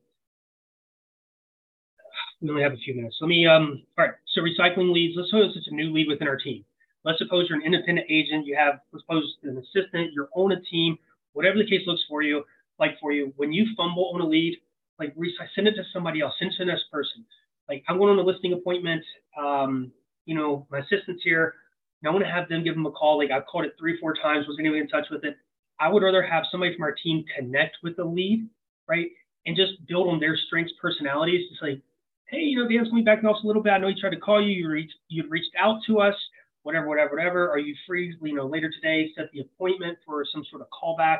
we 2.40 2.50
only 2.50 2.62
have 2.62 2.74
a 2.74 2.76
few 2.76 2.94
minutes. 2.94 3.16
Let 3.20 3.26
me. 3.26 3.44
Um. 3.44 3.82
All 3.98 4.04
right. 4.04 4.14
So 4.36 4.40
recycling 4.40 4.92
leads. 4.92 5.16
Let's 5.16 5.30
suppose 5.30 5.52
it's 5.56 5.66
a 5.66 5.74
new 5.74 5.92
lead 5.92 6.06
within 6.06 6.28
our 6.28 6.36
team. 6.36 6.64
Let's 7.04 7.18
suppose 7.18 7.48
you're 7.48 7.58
an 7.58 7.64
independent 7.64 8.06
agent. 8.08 8.46
You 8.46 8.56
have. 8.56 8.78
Let's 8.92 9.02
suppose 9.02 9.24
an 9.42 9.58
assistant. 9.58 10.12
You're 10.12 10.28
on 10.36 10.52
a 10.52 10.60
team. 10.60 10.96
Whatever 11.32 11.58
the 11.58 11.66
case 11.66 11.88
looks 11.88 12.04
for 12.08 12.22
you, 12.22 12.44
like 12.78 13.00
for 13.00 13.10
you. 13.10 13.32
When 13.34 13.52
you 13.52 13.66
fumble 13.76 14.12
on 14.14 14.20
a 14.20 14.26
lead, 14.26 14.58
like 14.98 15.14
send 15.54 15.68
it 15.68 15.74
to 15.74 15.82
somebody 15.92 16.20
else, 16.20 16.34
send 16.38 16.52
it 16.52 16.56
to 16.58 16.64
this 16.64 16.82
person. 16.90 17.24
Like 17.68 17.84
I'm 17.88 17.98
going 17.98 18.10
on 18.10 18.18
a 18.18 18.22
listing 18.22 18.52
appointment. 18.52 19.04
Um, 19.38 19.92
you 20.24 20.36
know, 20.36 20.66
my 20.70 20.78
assistant's 20.78 21.22
here. 21.22 21.54
And 22.02 22.08
I 22.08 22.12
want 22.12 22.24
to 22.24 22.30
have 22.30 22.48
them 22.48 22.64
give 22.64 22.74
them 22.74 22.86
a 22.86 22.90
call. 22.90 23.18
Like 23.18 23.30
I've 23.30 23.46
called 23.46 23.64
it 23.64 23.74
three, 23.78 23.98
four 24.00 24.14
times. 24.14 24.46
Was 24.46 24.56
anyone 24.58 24.78
in 24.78 24.88
touch 24.88 25.06
with 25.10 25.24
it? 25.24 25.36
I 25.80 25.88
would 25.88 26.02
rather 26.02 26.22
have 26.22 26.44
somebody 26.50 26.74
from 26.74 26.84
our 26.84 26.94
team 26.94 27.24
connect 27.36 27.78
with 27.82 27.96
the 27.96 28.04
lead, 28.04 28.48
right? 28.88 29.06
And 29.46 29.56
just 29.56 29.84
build 29.88 30.08
on 30.08 30.20
their 30.20 30.36
strengths, 30.46 30.72
personalities. 30.80 31.48
It's 31.50 31.62
like, 31.62 31.82
hey, 32.28 32.38
you 32.38 32.58
know, 32.58 32.68
Dan's 32.68 32.88
coming 32.88 33.04
back 33.04 33.18
in 33.20 33.26
office 33.26 33.42
a 33.44 33.46
little 33.46 33.62
bit. 33.62 33.70
I 33.70 33.78
know 33.78 33.88
he 33.88 34.00
tried 34.00 34.10
to 34.10 34.20
call 34.20 34.40
you. 34.40 34.52
You 34.52 34.68
reached, 34.68 34.94
you 35.08 35.24
reached 35.28 35.50
out 35.58 35.80
to 35.86 36.00
us. 36.00 36.14
Whatever, 36.62 36.86
whatever, 36.86 37.16
whatever. 37.16 37.50
Are 37.50 37.58
you 37.58 37.74
free? 37.86 38.16
You 38.22 38.34
know, 38.34 38.46
later 38.46 38.70
today, 38.70 39.10
set 39.16 39.30
the 39.32 39.40
appointment 39.40 39.98
for 40.06 40.24
some 40.32 40.44
sort 40.48 40.62
of 40.62 40.68
callback. 40.70 41.18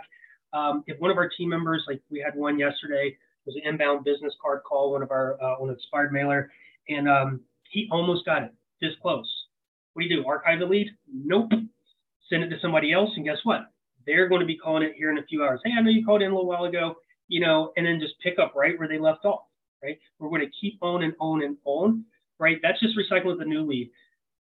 Um, 0.53 0.85
if 0.87 1.01
one 1.01 1.11
of 1.11 1.17
our 1.17 1.29
team 1.29 1.49
members, 1.49 1.83
like 1.89 2.01
we 2.11 2.21
had 2.21 2.37
one 2.37 2.59
yesterday, 2.59 3.17
was 3.47 3.57
an 3.57 3.63
inbound 3.69 4.05
business 4.05 4.35
card 4.41 4.63
call, 4.65 4.93
one 4.93 5.03
of 5.03 5.11
our 5.11 5.37
uh, 5.43 5.57
on 5.61 5.71
expired 5.71 6.13
mailer, 6.13 6.51
and 6.89 7.09
um, 7.09 7.41
he 7.71 7.89
almost 7.91 8.25
got 8.25 8.43
it 8.43 8.53
this 8.81 8.93
close. 9.01 9.29
What 9.93 10.03
do 10.03 10.09
you 10.09 10.23
do? 10.23 10.29
Archive 10.29 10.59
the 10.59 10.67
lead? 10.67 10.89
Nope. 11.13 11.51
Send 12.29 12.45
it 12.45 12.49
to 12.51 12.57
somebody 12.61 12.93
else, 12.93 13.11
and 13.17 13.25
guess 13.25 13.39
what? 13.45 13.71
They're 14.07 14.29
going 14.29 14.41
to 14.41 14.47
be 14.47 14.57
calling 14.57 14.83
it 14.83 14.95
here 14.97 15.11
in 15.11 15.19
a 15.19 15.25
few 15.25 15.45
hours. 15.45 15.61
Hey, 15.65 15.73
I 15.77 15.83
know 15.83 15.91
you 15.91 16.05
called 16.05 16.23
in 16.23 16.31
a 16.31 16.35
little 16.35 16.49
while 16.49 16.65
ago, 16.65 16.97
you 17.29 17.41
know, 17.41 17.73
and 17.77 17.87
then 17.87 18.01
just 18.01 18.15
pick 18.21 18.39
up 18.39 18.55
right 18.57 18.79
where 18.79 18.89
they 18.89 18.99
left 18.99 19.25
off. 19.25 19.43
Right? 19.83 19.99
We're 20.19 20.29
going 20.29 20.43
to 20.43 20.51
keep 20.61 20.79
on 20.83 21.03
and 21.03 21.15
on 21.21 21.43
and 21.43 21.57
on. 21.65 22.05
Right? 22.39 22.59
That's 22.63 22.81
just 22.81 22.97
recycling 22.97 23.39
the 23.39 23.45
new 23.45 23.63
lead. 23.63 23.91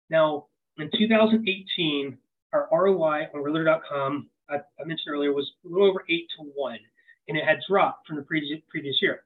Now, 0.08 0.46
in 0.78 0.90
2018, 0.96 2.16
our 2.52 2.68
ROI 2.72 3.26
on 3.34 3.42
Realtor.com, 3.42 4.28
I, 4.48 4.56
I 4.56 4.84
mentioned 4.84 5.12
earlier, 5.12 5.32
was 5.32 5.50
a 5.64 5.68
little 5.68 5.88
over 5.88 6.04
eight 6.08 6.26
to 6.38 6.44
one 6.54 6.78
and 7.30 7.38
it 7.38 7.44
had 7.44 7.58
dropped 7.68 8.08
from 8.08 8.16
the 8.16 8.22
previous 8.22 8.60
previous 8.68 8.96
year, 9.00 9.22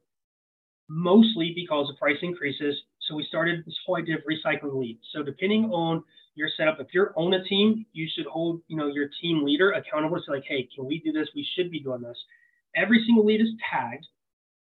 mostly 0.89 1.53
because 1.57 1.89
of 1.89 1.97
price 1.97 2.19
increases. 2.21 2.77
So 3.09 3.15
we 3.15 3.25
started 3.27 3.65
this 3.65 3.75
whole 3.87 3.97
idea 3.97 4.17
of 4.17 4.23
recycling 4.31 4.79
leads. 4.79 5.01
So 5.15 5.23
depending 5.23 5.71
on 5.73 6.05
your 6.35 6.51
setup, 6.55 6.81
if 6.81 6.89
you're 6.93 7.15
on 7.17 7.33
a 7.33 7.43
team, 7.45 7.87
you 7.95 8.07
should 8.15 8.27
hold 8.27 8.61
you 8.69 8.77
know 8.77 8.89
your 8.89 9.09
team 9.23 9.43
leader 9.43 9.73
accountable 9.73 10.21
to 10.23 10.31
like, 10.31 10.45
hey, 10.47 10.69
can 10.75 10.85
we 10.85 10.99
do 11.01 11.13
this? 11.13 11.29
We 11.35 11.47
should 11.57 11.71
be 11.71 11.81
doing 11.81 12.03
this. 12.03 12.19
Every 12.77 13.03
single 13.07 13.25
lead 13.25 13.41
is 13.41 13.49
tagged 13.73 14.07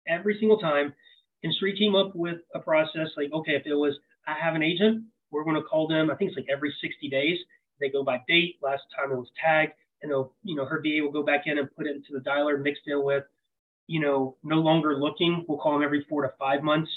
every 0.08 0.38
single 0.40 0.58
time. 0.58 0.94
And 1.42 1.54
Sri 1.58 1.78
came 1.78 1.94
up 1.94 2.16
with 2.16 2.38
a 2.54 2.60
process 2.60 3.08
like, 3.18 3.30
okay, 3.34 3.52
if 3.52 3.66
it 3.66 3.74
was 3.74 3.94
I 4.26 4.34
have 4.42 4.54
an 4.54 4.62
agent, 4.62 5.04
we're 5.30 5.44
going 5.44 5.56
to 5.56 5.62
call 5.62 5.86
them. 5.86 6.10
I 6.10 6.14
think 6.14 6.30
it's 6.30 6.38
like 6.38 6.48
every 6.50 6.74
60 6.80 7.10
days. 7.10 7.36
They 7.80 7.90
go 7.90 8.02
by 8.02 8.22
date. 8.26 8.56
Last 8.62 8.84
time 8.96 9.12
it 9.12 9.16
was 9.16 9.28
tagged 9.38 9.72
and 10.02 10.10
they'll, 10.10 10.32
you 10.42 10.54
know, 10.54 10.64
her 10.64 10.80
VA 10.82 11.02
will 11.02 11.12
go 11.12 11.22
back 11.22 11.42
in 11.46 11.58
and 11.58 11.74
put 11.74 11.86
it 11.86 11.96
into 11.96 12.12
the 12.12 12.20
dialer 12.20 12.60
mixed 12.60 12.82
in 12.86 13.02
with, 13.04 13.24
you 13.86 14.00
know, 14.00 14.36
no 14.42 14.56
longer 14.56 14.96
looking. 14.96 15.44
We'll 15.48 15.58
call 15.58 15.72
them 15.72 15.82
every 15.82 16.04
four 16.08 16.22
to 16.22 16.32
five 16.38 16.62
months. 16.62 16.90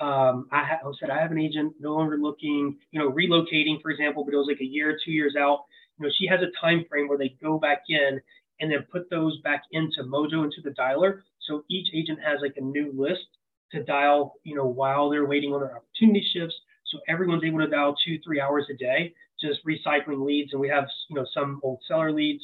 Um, 0.00 0.48
I, 0.50 0.64
ha- 0.64 0.80
I 0.84 0.92
said 0.98 1.10
I 1.10 1.20
have 1.20 1.30
an 1.30 1.38
agent 1.38 1.74
no 1.78 1.94
longer 1.94 2.18
looking, 2.18 2.76
you 2.90 2.98
know, 2.98 3.10
relocating, 3.10 3.80
for 3.80 3.90
example, 3.90 4.24
but 4.24 4.34
it 4.34 4.38
was 4.38 4.48
like 4.48 4.60
a 4.60 4.64
year, 4.64 4.98
two 5.04 5.12
years 5.12 5.36
out. 5.38 5.60
You 5.98 6.06
know, 6.06 6.12
she 6.18 6.26
has 6.26 6.40
a 6.40 6.50
time 6.60 6.84
frame 6.88 7.08
where 7.08 7.18
they 7.18 7.36
go 7.42 7.58
back 7.58 7.84
in 7.88 8.20
and 8.60 8.70
then 8.70 8.84
put 8.90 9.08
those 9.10 9.38
back 9.42 9.62
into 9.72 10.02
Mojo 10.02 10.44
into 10.44 10.60
the 10.64 10.70
dialer. 10.70 11.20
So 11.46 11.64
each 11.70 11.88
agent 11.94 12.18
has 12.24 12.40
like 12.40 12.54
a 12.56 12.60
new 12.60 12.92
list 12.96 13.26
to 13.72 13.82
dial, 13.84 14.34
you 14.44 14.56
know, 14.56 14.66
while 14.66 15.10
they're 15.10 15.26
waiting 15.26 15.52
on 15.52 15.60
their 15.60 15.76
opportunity 15.76 16.26
shifts. 16.32 16.54
So 16.86 16.98
everyone's 17.08 17.44
able 17.44 17.60
to 17.60 17.68
dial 17.68 17.94
two, 18.04 18.18
three 18.24 18.40
hours 18.40 18.66
a 18.70 18.76
day 18.76 19.14
just 19.42 19.60
recycling 19.66 20.24
leads, 20.24 20.52
and 20.52 20.60
we 20.60 20.68
have 20.68 20.86
you 21.10 21.16
know 21.16 21.26
some 21.34 21.60
old 21.62 21.80
seller 21.86 22.12
leads, 22.12 22.42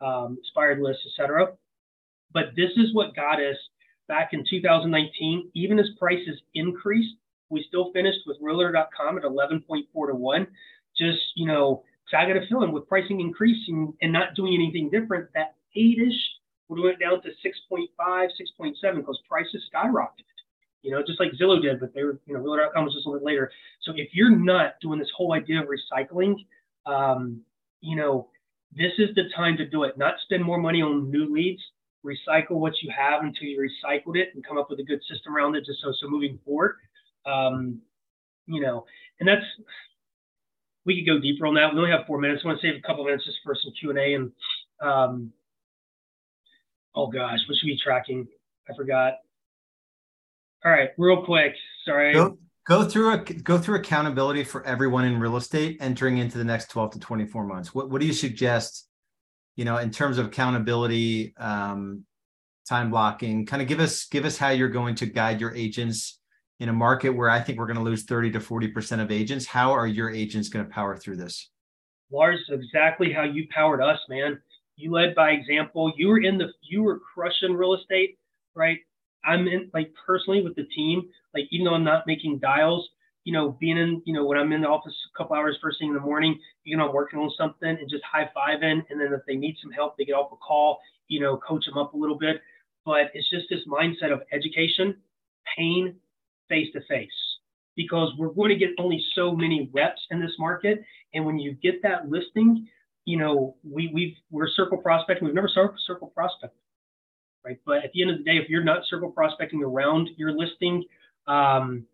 um, 0.00 0.38
expired 0.40 0.80
lists, 0.80 1.02
etc. 1.10 1.52
But 2.32 2.54
this 2.56 2.70
is 2.76 2.94
what 2.94 3.16
got 3.16 3.40
us 3.40 3.56
back 4.08 4.30
in 4.32 4.44
2019. 4.48 5.50
Even 5.54 5.78
as 5.78 5.86
prices 5.98 6.40
increased, 6.54 7.14
we 7.48 7.64
still 7.68 7.92
finished 7.92 8.20
with 8.26 8.36
Realtor.com 8.40 9.18
at 9.18 9.24
11.4 9.24 10.08
to 10.08 10.14
one. 10.14 10.46
Just 10.96 11.20
you 11.34 11.46
know, 11.46 11.82
so 12.10 12.16
I 12.16 12.26
got 12.26 12.36
a 12.36 12.46
feeling 12.48 12.72
with 12.72 12.88
pricing 12.88 13.20
increasing 13.20 13.94
and 14.02 14.12
not 14.12 14.34
doing 14.34 14.54
anything 14.54 14.90
different, 14.90 15.30
that 15.34 15.56
eight-ish 15.74 16.20
would 16.68 16.80
went 16.80 17.00
down 17.00 17.20
to 17.22 17.28
6.5, 17.28 17.88
6.7 17.98 18.96
because 18.96 19.18
prices 19.28 19.64
skyrocketed 19.74 20.33
you 20.84 20.90
know, 20.90 21.02
just 21.02 21.18
like 21.18 21.32
Zillow 21.40 21.60
did, 21.60 21.80
but 21.80 21.94
they 21.94 22.04
were, 22.04 22.20
you 22.26 22.34
know, 22.34 22.40
Realtor.com 22.40 22.84
was 22.84 22.92
just 22.92 23.06
a 23.06 23.08
little 23.08 23.20
bit 23.20 23.26
later. 23.26 23.50
So 23.82 23.92
if 23.96 24.10
you're 24.12 24.36
not 24.36 24.74
doing 24.82 24.98
this 24.98 25.08
whole 25.16 25.32
idea 25.32 25.62
of 25.62 25.66
recycling, 25.66 26.34
um, 26.84 27.40
you 27.80 27.96
know, 27.96 28.28
this 28.76 28.92
is 28.98 29.14
the 29.14 29.24
time 29.34 29.56
to 29.56 29.66
do 29.66 29.84
it. 29.84 29.96
Not 29.96 30.14
spend 30.24 30.44
more 30.44 30.58
money 30.58 30.82
on 30.82 31.10
new 31.10 31.32
leads. 31.32 31.62
Recycle 32.04 32.56
what 32.56 32.74
you 32.82 32.92
have 32.94 33.22
until 33.22 33.44
you 33.44 33.58
recycled 33.58 34.16
it 34.16 34.28
and 34.34 34.46
come 34.46 34.58
up 34.58 34.68
with 34.68 34.78
a 34.78 34.82
good 34.82 35.00
system 35.10 35.34
around 35.34 35.56
it. 35.56 35.64
Just 35.64 35.80
so 35.80 35.90
so 35.98 36.06
moving 36.06 36.38
forward, 36.44 36.76
um, 37.24 37.80
you 38.46 38.60
know, 38.60 38.84
and 39.20 39.28
that's 39.28 39.44
we 40.84 40.96
could 40.96 41.10
go 41.10 41.18
deeper 41.18 41.46
on 41.46 41.54
that. 41.54 41.72
We 41.72 41.78
only 41.78 41.92
have 41.92 42.06
four 42.06 42.20
minutes. 42.20 42.42
I 42.44 42.48
want 42.48 42.60
to 42.60 42.66
save 42.66 42.76
a 42.76 42.86
couple 42.86 43.04
minutes 43.04 43.24
just 43.24 43.38
for 43.42 43.54
some 43.54 43.72
Q 43.80 43.88
and 43.88 43.98
A. 43.98 44.14
And 44.14 44.32
um, 44.82 45.32
oh 46.94 47.06
gosh, 47.06 47.38
what 47.48 47.56
should 47.56 47.66
we 47.68 47.72
be 47.72 47.80
tracking? 47.82 48.28
I 48.68 48.76
forgot. 48.76 49.23
All 50.64 50.72
right, 50.72 50.90
real 50.96 51.24
quick. 51.24 51.54
Sorry. 51.84 52.14
Go, 52.14 52.38
go 52.66 52.84
through 52.84 53.12
a 53.12 53.18
go 53.18 53.58
through 53.58 53.76
accountability 53.76 54.44
for 54.44 54.64
everyone 54.66 55.04
in 55.04 55.20
real 55.20 55.36
estate 55.36 55.76
entering 55.80 56.18
into 56.18 56.38
the 56.38 56.44
next 56.44 56.70
12 56.70 56.92
to 56.92 57.00
24 57.00 57.46
months. 57.46 57.74
What 57.74 57.90
what 57.90 58.00
do 58.00 58.06
you 58.06 58.12
suggest, 58.12 58.88
you 59.56 59.64
know, 59.64 59.76
in 59.76 59.90
terms 59.90 60.18
of 60.18 60.26
accountability, 60.26 61.34
um, 61.36 62.04
time 62.66 62.90
blocking? 62.90 63.44
Kind 63.44 63.60
of 63.60 63.68
give 63.68 63.80
us 63.80 64.06
give 64.06 64.24
us 64.24 64.38
how 64.38 64.50
you're 64.50 64.68
going 64.68 64.94
to 64.96 65.06
guide 65.06 65.40
your 65.40 65.54
agents 65.54 66.18
in 66.60 66.68
a 66.68 66.72
market 66.72 67.10
where 67.10 67.28
I 67.28 67.40
think 67.40 67.58
we're 67.58 67.66
going 67.66 67.78
to 67.78 67.82
lose 67.82 68.04
30 68.04 68.30
to 68.32 68.38
40% 68.40 69.02
of 69.02 69.10
agents. 69.10 69.44
How 69.44 69.72
are 69.72 69.86
your 69.86 70.10
agents 70.10 70.48
going 70.48 70.64
to 70.64 70.70
power 70.70 70.96
through 70.96 71.16
this? 71.16 71.50
Lars, 72.10 72.40
exactly 72.48 73.12
how 73.12 73.24
you 73.24 73.46
powered 73.52 73.82
us, 73.82 73.98
man. 74.08 74.40
You 74.76 74.92
led 74.92 75.14
by 75.14 75.30
example. 75.32 75.92
You 75.96 76.08
were 76.08 76.20
in 76.20 76.38
the 76.38 76.48
you 76.62 76.82
were 76.82 77.00
crushing 77.00 77.52
real 77.52 77.74
estate, 77.74 78.18
right? 78.54 78.78
I'm 79.24 79.46
in 79.48 79.70
like 79.72 79.92
personally 80.06 80.42
with 80.42 80.56
the 80.56 80.64
team, 80.64 81.08
like 81.34 81.44
even 81.50 81.64
though 81.64 81.74
I'm 81.74 81.84
not 81.84 82.06
making 82.06 82.38
dials, 82.38 82.88
you 83.24 83.32
know, 83.32 83.56
being 83.58 83.78
in, 83.78 84.02
you 84.04 84.12
know, 84.12 84.24
when 84.24 84.38
I'm 84.38 84.52
in 84.52 84.60
the 84.60 84.68
office 84.68 84.94
a 85.12 85.18
couple 85.18 85.34
hours 85.34 85.56
first 85.62 85.78
thing 85.78 85.88
in 85.88 85.94
the 85.94 86.00
morning, 86.00 86.38
you 86.64 86.76
know, 86.76 86.88
I'm 86.88 86.94
working 86.94 87.18
on 87.18 87.30
something 87.38 87.68
and 87.68 87.88
just 87.88 88.04
high 88.04 88.30
fiving. 88.36 88.82
And 88.90 89.00
then 89.00 89.12
if 89.12 89.20
they 89.26 89.34
need 89.34 89.56
some 89.62 89.72
help, 89.72 89.96
they 89.96 90.04
get 90.04 90.12
off 90.12 90.30
a 90.32 90.36
call, 90.36 90.78
you 91.08 91.20
know, 91.20 91.38
coach 91.38 91.64
them 91.64 91.78
up 91.78 91.94
a 91.94 91.96
little 91.96 92.18
bit. 92.18 92.42
But 92.84 93.10
it's 93.14 93.28
just 93.30 93.46
this 93.48 93.60
mindset 93.66 94.12
of 94.12 94.20
education, 94.30 94.96
pain, 95.56 95.96
face 96.50 96.68
to 96.74 96.82
face, 96.82 97.08
because 97.76 98.12
we're 98.18 98.28
going 98.28 98.50
to 98.50 98.56
get 98.56 98.70
only 98.78 99.02
so 99.14 99.34
many 99.34 99.70
reps 99.72 100.02
in 100.10 100.20
this 100.20 100.32
market. 100.38 100.84
And 101.14 101.24
when 101.24 101.38
you 101.38 101.52
get 101.52 101.82
that 101.82 102.10
listing, 102.10 102.68
you 103.06 103.16
know, 103.16 103.56
we, 103.64 103.90
we've, 103.94 104.14
we're 104.30 104.48
circle 104.48 104.76
prospecting. 104.76 105.24
We've 105.24 105.34
never 105.34 105.48
circle, 105.48 105.76
circle 105.86 106.08
prospect 106.08 106.54
right? 107.44 107.58
But 107.64 107.84
at 107.84 107.92
the 107.92 108.02
end 108.02 108.10
of 108.10 108.18
the 108.18 108.24
day, 108.24 108.38
if 108.38 108.48
you're 108.48 108.64
not 108.64 108.82
circle 108.88 109.10
prospecting 109.10 109.62
around 109.62 110.08
your 110.16 110.32
listing 110.32 110.84
um, 111.26 111.86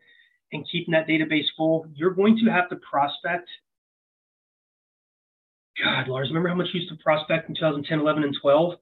and 0.52 0.66
keeping 0.70 0.92
that 0.92 1.08
database 1.08 1.46
full, 1.56 1.86
you're 1.94 2.14
going 2.14 2.38
to 2.44 2.50
have 2.50 2.68
to 2.70 2.76
prospect. 2.76 3.48
God, 5.82 6.08
Lars, 6.08 6.28
remember 6.28 6.48
how 6.48 6.54
much 6.54 6.68
you 6.72 6.80
used 6.80 6.92
to 6.92 7.02
prospect 7.02 7.48
in 7.48 7.54
2010, 7.54 8.00
11, 8.00 8.22
and 8.22 8.36
12, 8.40 8.74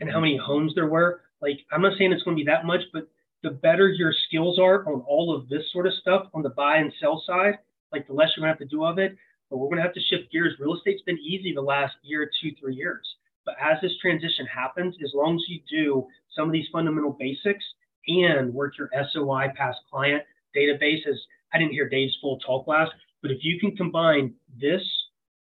and 0.00 0.10
how 0.10 0.20
many 0.20 0.36
homes 0.36 0.74
there 0.74 0.86
were? 0.86 1.22
Like, 1.40 1.58
I'm 1.72 1.82
not 1.82 1.98
saying 1.98 2.12
it's 2.12 2.22
going 2.22 2.36
to 2.36 2.44
be 2.44 2.50
that 2.50 2.64
much, 2.64 2.82
but 2.92 3.08
the 3.42 3.50
better 3.50 3.88
your 3.88 4.12
skills 4.28 4.58
are 4.58 4.86
on 4.86 5.00
all 5.00 5.34
of 5.34 5.48
this 5.48 5.62
sort 5.72 5.86
of 5.86 5.94
stuff 5.94 6.26
on 6.34 6.42
the 6.42 6.50
buy 6.50 6.76
and 6.76 6.92
sell 7.00 7.22
side, 7.26 7.58
like 7.90 8.06
the 8.06 8.12
less 8.12 8.28
you're 8.36 8.44
going 8.44 8.54
to 8.54 8.60
have 8.60 8.68
to 8.68 8.76
do 8.76 8.84
of 8.84 8.98
it. 8.98 9.16
But 9.50 9.58
we're 9.58 9.66
going 9.66 9.78
to 9.78 9.82
have 9.82 9.94
to 9.94 10.00
shift 10.00 10.30
gears. 10.30 10.54
Real 10.58 10.76
estate's 10.76 11.02
been 11.02 11.18
easy 11.18 11.52
the 11.52 11.60
last 11.60 11.94
year, 12.02 12.30
two, 12.40 12.52
three 12.60 12.74
years. 12.74 13.06
But 13.52 13.72
as 13.72 13.80
this 13.80 13.92
transition 14.00 14.46
happens, 14.46 14.96
as 15.04 15.12
long 15.14 15.34
as 15.34 15.42
you 15.48 15.60
do 15.68 16.06
some 16.36 16.48
of 16.48 16.52
these 16.52 16.66
fundamental 16.72 17.16
basics 17.18 17.64
and 18.06 18.52
work 18.52 18.74
your 18.78 18.88
SOI 19.12 19.48
past 19.56 19.78
client 19.90 20.22
databases, 20.56 21.16
I 21.52 21.58
didn't 21.58 21.72
hear 21.72 21.88
Dave's 21.88 22.16
full 22.20 22.38
talk 22.38 22.66
last, 22.66 22.92
but 23.20 23.30
if 23.30 23.38
you 23.42 23.58
can 23.60 23.76
combine 23.76 24.34
this 24.60 24.82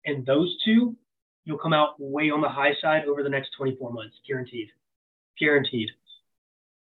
and 0.07 0.27
those 0.27 0.57
two, 0.64 0.96
you'll 1.44 1.59
come 1.59 1.73
out 1.73 1.94
way 1.99 2.31
on 2.31 2.40
the 2.40 2.49
high 2.49 2.75
side 2.81 3.05
over 3.07 3.23
the 3.23 3.29
next 3.29 3.51
24 3.57 3.92
months, 3.92 4.16
guaranteed. 4.27 4.68
Guaranteed. 5.38 5.90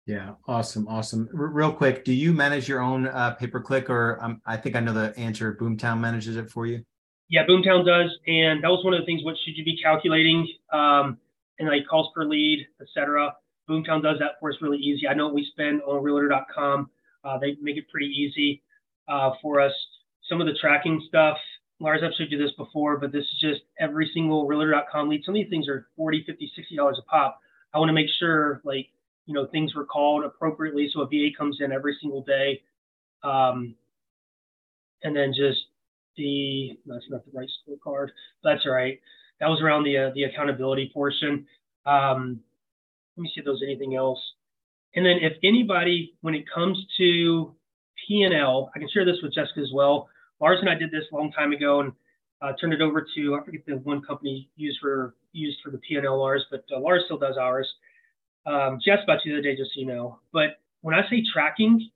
Yeah, 0.07 0.35
awesome, 0.47 0.87
awesome. 0.87 1.29
R- 1.37 1.47
real 1.47 1.73
quick, 1.73 2.05
do 2.05 2.13
you 2.13 2.33
manage 2.33 2.69
your 2.69 2.81
own 2.81 3.09
uh, 3.09 3.33
pay 3.33 3.47
per 3.49 3.61
click, 3.61 3.91
or 3.91 4.23
um, 4.23 4.41
I 4.47 4.57
think 4.57 4.77
I 4.77 4.81
know 4.81 4.93
the 4.93 5.19
answer. 5.19 5.57
Boomtown 5.61 5.99
manages 5.99 6.37
it 6.37 6.51
for 6.51 6.67
you. 6.67 6.85
Yeah, 7.29 7.45
Boomtown 7.47 7.85
does, 7.85 8.11
and 8.27 8.63
that 8.63 8.69
was 8.69 8.85
one 8.85 8.95
of 8.95 9.01
the 9.01 9.07
things. 9.07 9.25
What 9.25 9.37
should 9.45 9.57
you 9.57 9.65
be 9.65 9.79
calculating? 9.83 10.47
Um, 10.73 11.19
and 11.59 11.69
like 11.69 11.87
calls 11.89 12.13
per 12.15 12.25
lead, 12.25 12.67
etc. 12.81 13.35
Boomtown 13.69 14.03
does 14.03 14.19
that 14.21 14.33
for 14.39 14.51
us 14.51 14.57
really 14.61 14.79
easy. 14.79 15.09
I 15.09 15.15
know 15.15 15.29
we 15.29 15.47
spend 15.51 15.83
on 15.83 16.03
Realtor.com. 16.03 16.91
Uh, 17.25 17.39
they 17.39 17.57
make 17.61 17.77
it 17.77 17.89
pretty 17.91 18.07
easy 18.07 18.63
uh, 19.09 19.31
for 19.43 19.61
us. 19.61 19.73
Some 20.29 20.41
of 20.41 20.47
the 20.47 20.55
tracking 20.61 21.03
stuff, 21.09 21.37
Lars, 21.81 22.03
I've 22.05 22.13
showed 22.17 22.31
you 22.31 22.39
this 22.39 22.53
before, 22.57 22.99
but 22.99 23.11
this 23.11 23.23
is 23.23 23.41
just 23.41 23.63
every 23.81 24.11
single 24.15 24.47
Realtor.com 24.47 25.09
lead. 25.09 25.23
Some 25.25 25.35
of 25.35 25.41
these 25.41 25.51
things 25.51 25.69
are 25.69 25.89
40, 25.97 26.25
50, 26.27 26.53
60 26.55 26.77
dollars 26.77 26.99
a 27.01 27.03
pop. 27.11 27.41
I 27.75 27.79
want 27.79 27.89
to 27.89 27.95
make 27.95 28.09
sure 28.19 28.61
like 28.65 28.89
you 29.27 29.35
know, 29.35 29.47
things 29.47 29.75
were 29.75 29.85
called 29.85 30.25
appropriately. 30.25 30.89
So 30.93 31.01
a 31.01 31.07
VA 31.07 31.29
comes 31.37 31.59
in 31.61 31.73
every 31.73 31.97
single 32.01 32.23
day. 32.23 32.63
Um, 33.23 33.75
and 35.03 35.15
then 35.15 35.33
just 35.37 35.67
the, 36.17 36.79
that's 36.87 37.05
not 37.11 37.25
the 37.25 37.33
right 37.37 37.49
scorecard. 37.49 38.09
That's 38.43 38.63
all 38.67 38.73
right. 38.73 39.01
That 39.41 39.49
was 39.49 39.61
around 39.63 39.85
the, 39.85 39.97
uh, 39.97 40.11
the 40.15 40.25
accountability 40.25 40.91
portion. 40.93 41.47
Um, 41.85 42.41
let 43.17 43.23
me 43.23 43.31
see 43.35 43.41
if 43.41 43.45
there's 43.45 43.63
anything 43.63 43.97
else. 43.97 44.21
And 44.95 45.05
then 45.05 45.19
if 45.21 45.35
anybody, 45.43 46.15
when 46.23 46.35
it 46.35 46.45
comes 46.53 46.79
to 46.99 47.55
P&L, 48.09 48.71
I 48.75 48.79
can 48.79 48.89
share 48.93 49.05
this 49.05 49.17
with 49.23 49.35
Jessica 49.35 49.61
as 49.61 49.71
well. 49.73 50.09
Lars 50.41 50.59
and 50.61 50.71
I 50.71 50.75
did 50.75 50.91
this 50.91 51.05
a 51.13 51.17
long 51.17 51.33
time 51.33 51.53
ago 51.53 51.81
and 51.81 51.93
uh, 52.43 52.53
turned 52.61 52.73
it 52.73 52.81
over 52.81 53.07
to, 53.15 53.39
I 53.41 53.45
forget 53.45 53.63
the 53.67 53.77
one 53.77 54.03
company 54.03 54.51
used 54.57 54.79
for 54.81 55.15
used 55.33 55.59
for 55.63 55.71
the 55.71 55.79
P&L 55.79 56.19
Lars, 56.19 56.45
but 56.51 56.65
uh, 56.75 56.81
Lars 56.81 57.03
still 57.05 57.19
does 57.19 57.37
ours. 57.37 57.69
Um, 58.47 58.79
asked 58.91 59.05
about 59.05 59.25
you 59.25 59.33
the 59.33 59.39
other 59.39 59.43
day, 59.43 59.57
just 59.57 59.75
so 59.75 59.81
you 59.81 59.87
know. 59.87 60.19
But 60.33 60.61
when 60.81 60.95
I 60.95 61.03
say 61.11 61.23
tracking, 61.33 61.91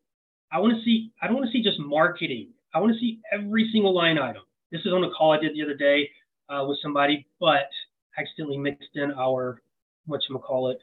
I 0.53 0.59
want 0.59 0.77
to 0.77 0.83
see, 0.83 1.13
I 1.23 1.27
don't 1.27 1.37
want 1.37 1.47
to 1.47 1.53
see 1.53 1.63
just 1.63 1.79
marketing. 1.79 2.49
I 2.73 2.79
want 2.79 2.93
to 2.93 2.99
see 2.99 3.21
every 3.33 3.69
single 3.73 3.95
line 3.95 4.19
item. 4.19 4.43
This 4.71 4.83
is 4.83 4.93
on 4.93 5.03
a 5.03 5.11
call 5.11 5.33
I 5.33 5.41
did 5.41 5.55
the 5.55 5.63
other 5.63 5.75
day 5.75 6.09
uh, 6.49 6.65
with 6.67 6.79
somebody, 6.83 7.27
but 7.41 7.69
accidentally 8.17 8.59
mixed 8.59 8.95
in 8.95 9.13
our, 9.13 9.61
what 10.07 10.21
you 10.29 10.39
call 10.39 10.71
it, 10.71 10.79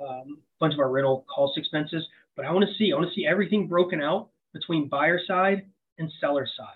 um, 0.00 0.38
bunch 0.58 0.74
of 0.74 0.80
our 0.80 0.90
rental 0.90 1.24
cost 1.32 1.56
expenses. 1.56 2.04
But 2.36 2.46
I 2.46 2.52
want 2.52 2.68
to 2.68 2.74
see, 2.76 2.92
I 2.92 2.96
want 2.96 3.08
to 3.08 3.14
see 3.14 3.26
everything 3.26 3.68
broken 3.68 4.00
out 4.02 4.30
between 4.52 4.88
buyer 4.88 5.20
side 5.24 5.66
and 5.98 6.10
seller 6.20 6.48
side. 6.56 6.66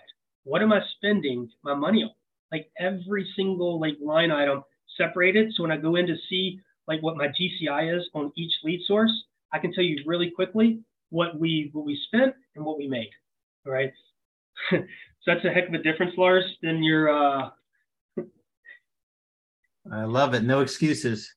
What 0.43 0.61
am 0.61 0.71
I 0.71 0.79
spending 0.97 1.49
my 1.63 1.73
money 1.73 2.03
on? 2.03 2.11
Like 2.51 2.69
every 2.79 3.27
single 3.35 3.79
like 3.79 3.97
line 4.01 4.31
item 4.31 4.63
separated. 4.97 5.53
So 5.55 5.63
when 5.63 5.71
I 5.71 5.77
go 5.77 5.95
in 5.95 6.07
to 6.07 6.15
see 6.29 6.61
like 6.87 7.01
what 7.01 7.17
my 7.17 7.27
GCI 7.27 7.97
is 7.97 8.07
on 8.13 8.31
each 8.37 8.53
lead 8.63 8.81
source, 8.85 9.11
I 9.51 9.59
can 9.59 9.73
tell 9.73 9.83
you 9.83 9.97
really 10.05 10.29
quickly 10.29 10.79
what 11.09 11.37
we 11.39 11.71
what 11.73 11.85
we 11.85 11.99
spent 12.07 12.35
and 12.55 12.63
what 12.63 12.77
we 12.77 12.87
made. 12.87 13.09
All 13.65 13.73
right. 13.73 13.91
so 14.71 14.77
that's 15.25 15.45
a 15.45 15.49
heck 15.49 15.67
of 15.67 15.73
a 15.73 15.83
difference, 15.83 16.13
Lars, 16.17 16.45
than 16.61 16.83
your 16.83 17.09
uh 17.09 17.49
I 19.91 20.03
love 20.03 20.33
it. 20.33 20.43
No 20.43 20.61
excuses. 20.61 21.33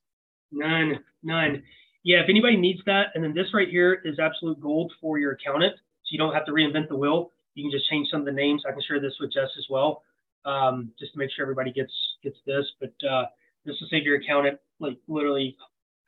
None, 0.51 0.99
none. 1.23 1.61
Yeah, 2.03 2.21
if 2.21 2.29
anybody 2.29 2.57
needs 2.57 2.79
that, 2.85 3.07
and 3.13 3.23
then 3.23 3.33
this 3.33 3.53
right 3.53 3.69
here 3.69 4.01
is 4.05 4.19
absolute 4.19 4.59
gold 4.59 4.91
for 4.99 5.19
your 5.19 5.33
accountant. 5.33 5.75
So 5.75 6.09
you 6.11 6.17
don't 6.17 6.33
have 6.33 6.45
to 6.45 6.51
reinvent 6.51 6.87
the 6.87 6.95
wheel. 6.95 7.31
You 7.53 7.63
can 7.63 7.71
just 7.71 7.89
change 7.89 8.07
some 8.09 8.21
of 8.21 8.25
the 8.25 8.31
names. 8.31 8.63
I 8.67 8.71
can 8.71 8.81
share 8.87 8.99
this 8.99 9.13
with 9.19 9.33
Jess 9.33 9.49
as 9.57 9.65
well, 9.69 10.03
um, 10.45 10.91
just 10.97 11.13
to 11.13 11.19
make 11.19 11.29
sure 11.31 11.43
everybody 11.43 11.71
gets 11.71 11.91
gets 12.23 12.37
this. 12.47 12.65
But 12.79 12.93
uh, 13.07 13.25
this 13.65 13.75
will 13.79 13.87
save 13.91 14.03
your 14.03 14.17
accountant 14.17 14.59
like 14.79 14.97
literally 15.07 15.57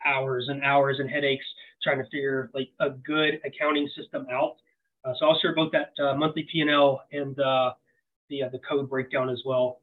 hours 0.06 0.48
and 0.48 0.64
hours 0.64 0.98
and 1.00 1.10
headaches 1.10 1.46
trying 1.84 2.00
to 2.00 2.06
figure 2.06 2.50
like 2.54 2.70
a 2.80 2.90
good 2.90 3.40
accounting 3.46 3.88
system 3.96 4.26
out. 4.32 4.56
Uh, 5.04 5.14
so 5.18 5.28
I'll 5.28 5.40
share 5.40 5.56
both 5.56 5.72
that 5.72 5.94
uh, 6.04 6.16
monthly 6.16 6.48
P&L 6.52 7.02
and 7.12 7.40
uh, 7.40 7.74
the 8.30 8.44
uh, 8.44 8.50
the 8.50 8.60
code 8.60 8.90
breakdown 8.90 9.30
as 9.30 9.42
well. 9.46 9.82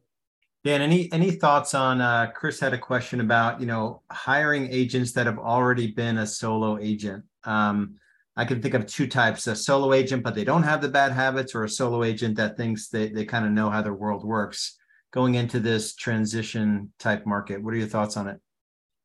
Dan, 0.64 0.82
any 0.82 1.10
any 1.12 1.30
thoughts 1.30 1.74
on? 1.74 2.00
Uh, 2.00 2.30
Chris 2.34 2.58
had 2.58 2.74
a 2.74 2.78
question 2.78 3.20
about 3.20 3.60
you 3.60 3.66
know 3.66 4.02
hiring 4.10 4.72
agents 4.72 5.12
that 5.12 5.26
have 5.26 5.38
already 5.38 5.88
been 5.88 6.18
a 6.18 6.26
solo 6.26 6.78
agent. 6.78 7.24
Um, 7.44 7.96
I 8.36 8.44
can 8.44 8.60
think 8.60 8.74
of 8.74 8.86
two 8.86 9.06
types: 9.06 9.46
a 9.46 9.54
solo 9.54 9.92
agent, 9.92 10.22
but 10.22 10.34
they 10.34 10.44
don't 10.44 10.64
have 10.64 10.82
the 10.82 10.88
bad 10.88 11.12
habits, 11.12 11.54
or 11.54 11.64
a 11.64 11.68
solo 11.68 12.02
agent 12.02 12.36
that 12.36 12.56
thinks 12.56 12.88
they 12.88 13.08
they 13.08 13.24
kind 13.24 13.44
of 13.44 13.52
know 13.52 13.70
how 13.70 13.82
their 13.82 13.94
world 13.94 14.24
works. 14.24 14.76
Going 15.10 15.36
into 15.36 15.58
this 15.58 15.94
transition 15.94 16.92
type 16.98 17.24
market, 17.24 17.62
what 17.62 17.72
are 17.72 17.78
your 17.78 17.86
thoughts 17.86 18.16
on 18.16 18.28
it? 18.28 18.40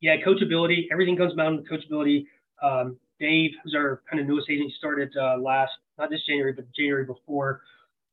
Yeah, 0.01 0.17
coachability. 0.17 0.87
Everything 0.91 1.15
comes 1.15 1.33
down 1.35 1.63
to 1.63 1.63
coachability. 1.63 2.25
Um, 2.61 2.97
Dave, 3.19 3.51
who's 3.63 3.73
our 3.73 4.01
kind 4.09 4.19
of 4.19 4.27
newest 4.27 4.49
agent, 4.49 4.73
started 4.73 5.15
uh, 5.15 5.37
last 5.37 5.71
not 5.97 6.09
this 6.09 6.21
January, 6.27 6.53
but 6.53 6.65
January 6.75 7.05
before. 7.05 7.61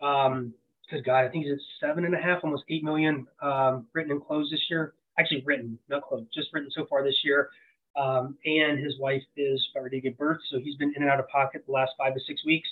Um, 0.01 0.55
good 0.91 1.05
God, 1.05 1.25
I 1.25 1.29
think 1.29 1.45
he's 1.45 1.55
at 1.55 1.87
seven 1.87 2.05
and 2.05 2.15
a 2.15 2.19
half, 2.19 2.41
almost 2.43 2.65
eight 2.69 2.85
million 2.85 3.27
um, 3.43 3.87
written 3.93 4.13
and 4.13 4.25
closed 4.25 4.53
this 4.53 4.61
year. 4.69 4.95
Actually, 5.19 5.43
written, 5.45 5.79
not 5.89 6.03
closed, 6.03 6.27
just 6.35 6.49
written 6.53 6.71
so 6.75 6.87
far 6.89 7.05
this 7.05 7.19
year. 7.25 7.51
Um, 7.97 8.37
and 8.45 8.79
his 8.79 8.99
wife 8.99 9.23
is 9.37 9.67
about 9.73 9.85
ready 9.85 10.01
to 10.01 10.09
give 10.09 10.19
birth, 10.19 10.39
so 10.51 10.59
he's 10.61 10.77
been 10.77 10.93
in 10.97 11.03
and 11.03 11.11
out 11.11 11.19
of 11.19 11.29
pocket 11.29 11.65
the 11.67 11.73
last 11.73 11.93
five 11.99 12.15
to 12.15 12.21
six 12.27 12.45
weeks. 12.45 12.69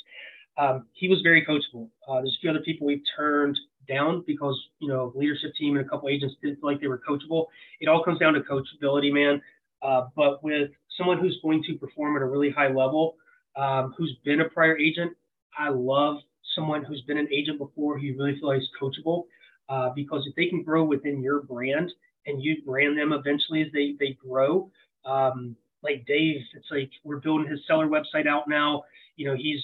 Um, 0.57 0.87
he 0.93 1.09
was 1.09 1.21
very 1.23 1.45
coachable. 1.45 1.89
Uh, 2.09 2.17
there's 2.21 2.37
a 2.39 2.41
few 2.41 2.51
other 2.51 2.61
people 2.61 2.87
we've 2.87 3.03
turned 3.17 3.59
down 3.89 4.23
because 4.27 4.61
you 4.81 4.89
know 4.89 5.13
leadership 5.15 5.53
team 5.59 5.77
and 5.77 5.85
a 5.85 5.89
couple 5.89 6.09
agents 6.09 6.35
didn't 6.43 6.61
feel 6.61 6.71
like 6.71 6.81
they 6.81 6.87
were 6.87 7.01
coachable. 7.09 7.47
It 7.81 7.89
all 7.89 8.03
comes 8.05 8.19
down 8.19 8.35
to 8.35 8.41
coachability, 8.41 9.13
man. 9.13 9.41
Uh, 9.83 10.07
but 10.17 10.43
with 10.43 10.71
someone 10.97 11.19
who's 11.19 11.39
going 11.43 11.63
to 11.65 11.75
perform 11.75 12.17
at 12.17 12.23
a 12.23 12.27
really 12.27 12.51
high 12.51 12.69
level, 12.69 13.17
um, 13.57 13.95
who's 13.97 14.17
been 14.25 14.41
a 14.41 14.49
prior 14.49 14.77
agent, 14.79 15.13
I 15.59 15.69
love 15.71 16.19
someone 16.55 16.85
who's 16.85 17.03
been 17.03 17.19
an 17.19 17.29
agent 17.33 17.59
before 17.59 17.99
who 17.99 18.05
you 18.05 18.17
really 18.17 18.39
feel 18.39 18.49
like 18.49 18.61
is 18.61 18.69
coachable. 18.81 19.25
Uh, 19.69 19.91
because 19.95 20.27
if 20.27 20.35
they 20.35 20.47
can 20.47 20.63
grow 20.63 20.83
within 20.83 21.23
your 21.23 21.43
brand 21.43 21.93
and 22.27 22.43
you 22.43 22.63
brand 22.65 22.97
them 22.97 23.13
eventually 23.13 23.63
as 23.63 23.69
they 23.73 23.95
they 24.01 24.17
grow, 24.27 24.71
um, 25.05 25.55
like 25.83 26.07
Dave, 26.07 26.41
it's 26.55 26.67
like 26.71 26.91
we're 27.05 27.19
building 27.19 27.51
his 27.51 27.61
seller 27.67 27.87
website 27.87 28.27
out 28.27 28.49
now. 28.49 28.85
You 29.17 29.29
know, 29.29 29.37
he's 29.37 29.63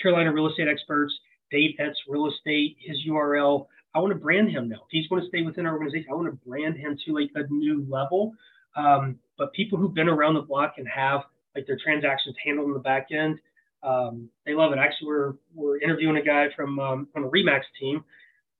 Carolina 0.00 0.32
real 0.32 0.48
estate 0.48 0.68
experts, 0.68 1.12
Dave 1.50 1.74
Etz 1.78 1.94
real 2.08 2.28
estate, 2.28 2.76
his 2.80 2.96
URL. 3.06 3.66
I 3.94 3.98
want 4.00 4.12
to 4.12 4.18
brand 4.18 4.50
him 4.50 4.68
now. 4.68 4.76
If 4.76 4.90
he's 4.90 5.08
going 5.08 5.22
to 5.22 5.28
stay 5.28 5.42
within 5.42 5.66
our 5.66 5.72
organization, 5.72 6.08
I 6.10 6.14
want 6.14 6.28
to 6.28 6.48
brand 6.48 6.76
him 6.76 6.96
to 7.04 7.14
like 7.14 7.30
a 7.34 7.46
new 7.52 7.86
level. 7.88 8.32
Um, 8.76 9.18
but 9.36 9.52
people 9.52 9.78
who've 9.78 9.94
been 9.94 10.08
around 10.08 10.34
the 10.34 10.42
block 10.42 10.74
and 10.78 10.86
have 10.88 11.22
like 11.58 11.66
their 11.66 11.78
transactions 11.82 12.36
handled 12.44 12.68
in 12.68 12.74
the 12.74 12.80
back 12.80 13.08
end, 13.10 13.38
um, 13.82 14.28
they 14.46 14.54
love 14.54 14.72
it. 14.72 14.78
Actually, 14.78 15.08
we're 15.08 15.32
we're 15.54 15.78
interviewing 15.78 16.16
a 16.16 16.22
guy 16.22 16.46
from 16.56 16.78
um, 16.78 17.08
on 17.16 17.24
a 17.24 17.28
Remax 17.28 17.62
team 17.78 18.04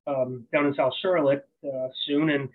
um, 0.06 0.44
down 0.52 0.66
in 0.66 0.74
South 0.74 0.92
Charlotte 1.00 1.48
uh, 1.64 1.88
soon, 2.06 2.30
and 2.30 2.48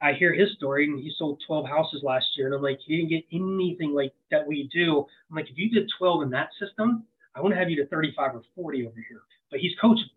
I 0.00 0.12
hear 0.14 0.32
his 0.32 0.52
story, 0.56 0.86
and 0.86 0.98
he 0.98 1.12
sold 1.16 1.42
12 1.46 1.66
houses 1.66 2.02
last 2.02 2.26
year, 2.36 2.46
and 2.46 2.54
I'm 2.54 2.62
like, 2.62 2.80
he 2.84 2.96
didn't 2.96 3.10
get 3.10 3.24
anything 3.32 3.94
like 3.94 4.12
that 4.30 4.46
we 4.46 4.68
do. 4.72 5.06
I'm 5.30 5.36
like, 5.36 5.48
if 5.48 5.56
you 5.56 5.70
did 5.70 5.88
12 5.96 6.22
in 6.22 6.30
that 6.30 6.48
system, 6.58 7.04
I 7.36 7.40
want 7.40 7.54
to 7.54 7.58
have 7.58 7.70
you 7.70 7.76
to 7.76 7.86
35 7.86 8.34
or 8.34 8.42
40 8.56 8.86
over 8.86 9.04
here. 9.08 9.22
But 9.50 9.60
he's 9.60 9.72
coachable. 9.82 10.10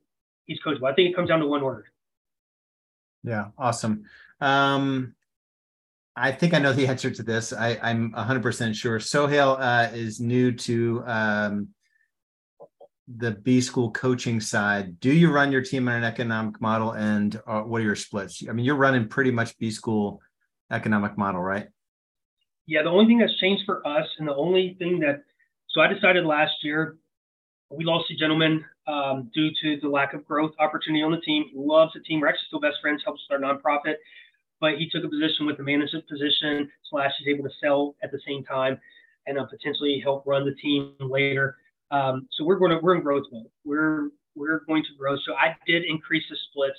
He's 0.45 0.59
coachable. 0.65 0.91
I 0.91 0.93
think 0.95 1.09
it 1.11 1.15
comes 1.15 1.29
down 1.29 1.39
to 1.39 1.47
one 1.47 1.63
word. 1.63 1.85
Yeah, 3.23 3.47
awesome. 3.57 4.05
Um, 4.41 5.15
I 6.15 6.31
think 6.31 6.53
I 6.53 6.59
know 6.59 6.73
the 6.73 6.87
answer 6.89 7.11
to 7.11 7.23
this. 7.23 7.53
I, 7.53 7.77
am 7.81 8.11
100% 8.11 8.75
sure. 8.75 8.99
Sohail 8.99 9.57
uh, 9.59 9.89
is 9.93 10.19
new 10.19 10.51
to 10.51 11.03
um, 11.05 11.69
the 13.07 13.31
B 13.31 13.61
school 13.61 13.91
coaching 13.91 14.39
side, 14.39 14.99
do 14.99 15.11
you 15.11 15.31
run 15.31 15.51
your 15.51 15.61
team 15.61 15.87
on 15.87 15.95
an 15.95 16.03
economic 16.03 16.59
model 16.59 16.91
and 16.91 17.39
uh, 17.45 17.61
what 17.61 17.81
are 17.81 17.83
your 17.83 17.95
splits? 17.95 18.43
I 18.47 18.51
mean, 18.51 18.65
you're 18.65 18.75
running 18.75 19.07
pretty 19.07 19.31
much 19.31 19.57
B 19.57 19.69
school 19.69 20.21
economic 20.71 21.17
model, 21.17 21.41
right? 21.41 21.67
Yeah, 22.65 22.81
the 22.81 22.89
only 22.89 23.05
thing 23.05 23.19
that's 23.19 23.37
changed 23.37 23.63
for 23.65 23.85
us 23.87 24.07
and 24.17 24.27
the 24.27 24.35
only 24.35 24.75
thing 24.79 24.99
that, 25.01 25.23
so 25.69 25.81
I 25.81 25.87
decided 25.87 26.25
last 26.25 26.53
year, 26.63 26.97
we 27.69 27.83
lost 27.83 28.09
a 28.09 28.15
gentleman 28.15 28.65
um, 28.87 29.29
due 29.33 29.49
to 29.61 29.79
the 29.81 29.89
lack 29.89 30.13
of 30.13 30.25
growth 30.25 30.53
opportunity 30.59 31.03
on 31.03 31.11
the 31.11 31.21
team. 31.21 31.45
He 31.51 31.57
loves 31.57 31.93
the 31.93 31.99
team. 31.99 32.21
We're 32.21 32.27
actually 32.27 32.47
still 32.47 32.59
best 32.59 32.77
friends, 32.81 33.01
helps 33.05 33.21
start 33.25 33.41
nonprofit, 33.41 33.95
but 34.59 34.77
he 34.77 34.89
took 34.89 35.03
a 35.03 35.09
position 35.09 35.45
with 35.45 35.57
the 35.57 35.63
management 35.63 36.07
position 36.07 36.69
slash 36.89 37.11
he's 37.19 37.33
able 37.33 37.43
to 37.43 37.55
sell 37.61 37.95
at 38.03 38.11
the 38.11 38.19
same 38.27 38.43
time 38.43 38.79
and 39.27 39.37
uh, 39.37 39.45
potentially 39.45 39.99
help 40.03 40.23
run 40.25 40.45
the 40.45 40.55
team 40.55 40.93
later. 40.99 41.57
Um, 41.91 42.27
so 42.31 42.43
we're 42.43 42.57
going 42.57 42.71
to 42.71 42.79
we're 42.81 42.95
in 42.95 43.01
growth 43.01 43.25
mode. 43.31 43.47
We're 43.63 44.09
we're 44.35 44.61
going 44.67 44.83
to 44.83 44.89
grow. 44.97 45.15
So 45.25 45.33
I 45.33 45.55
did 45.65 45.83
increase 45.85 46.23
the 46.29 46.37
splits. 46.49 46.77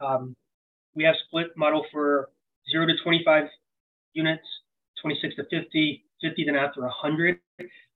Um, 0.00 0.36
we 0.94 1.04
have 1.04 1.14
split 1.26 1.56
model 1.56 1.84
for 1.92 2.30
zero 2.70 2.86
to 2.86 2.92
25 3.02 3.44
units, 4.12 4.46
26 5.00 5.36
to 5.36 5.44
50, 5.44 6.04
50 6.20 6.44
then 6.44 6.56
after 6.56 6.82
100. 6.82 7.38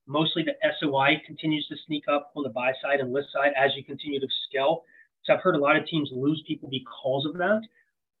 Mostly 0.07 0.43
the 0.43 0.53
SOI 0.79 1.21
continues 1.25 1.67
to 1.67 1.75
sneak 1.87 2.03
up 2.11 2.31
on 2.35 2.43
the 2.43 2.49
buy 2.49 2.71
side 2.81 2.99
and 2.99 3.11
list 3.11 3.29
side 3.33 3.51
as 3.57 3.71
you 3.75 3.83
continue 3.83 4.19
to 4.19 4.27
scale. 4.47 4.83
So 5.23 5.33
I've 5.33 5.41
heard 5.41 5.55
a 5.55 5.59
lot 5.59 5.75
of 5.75 5.87
teams 5.87 6.09
lose 6.13 6.43
people 6.47 6.69
because 6.69 7.25
of 7.25 7.37
that. 7.37 7.61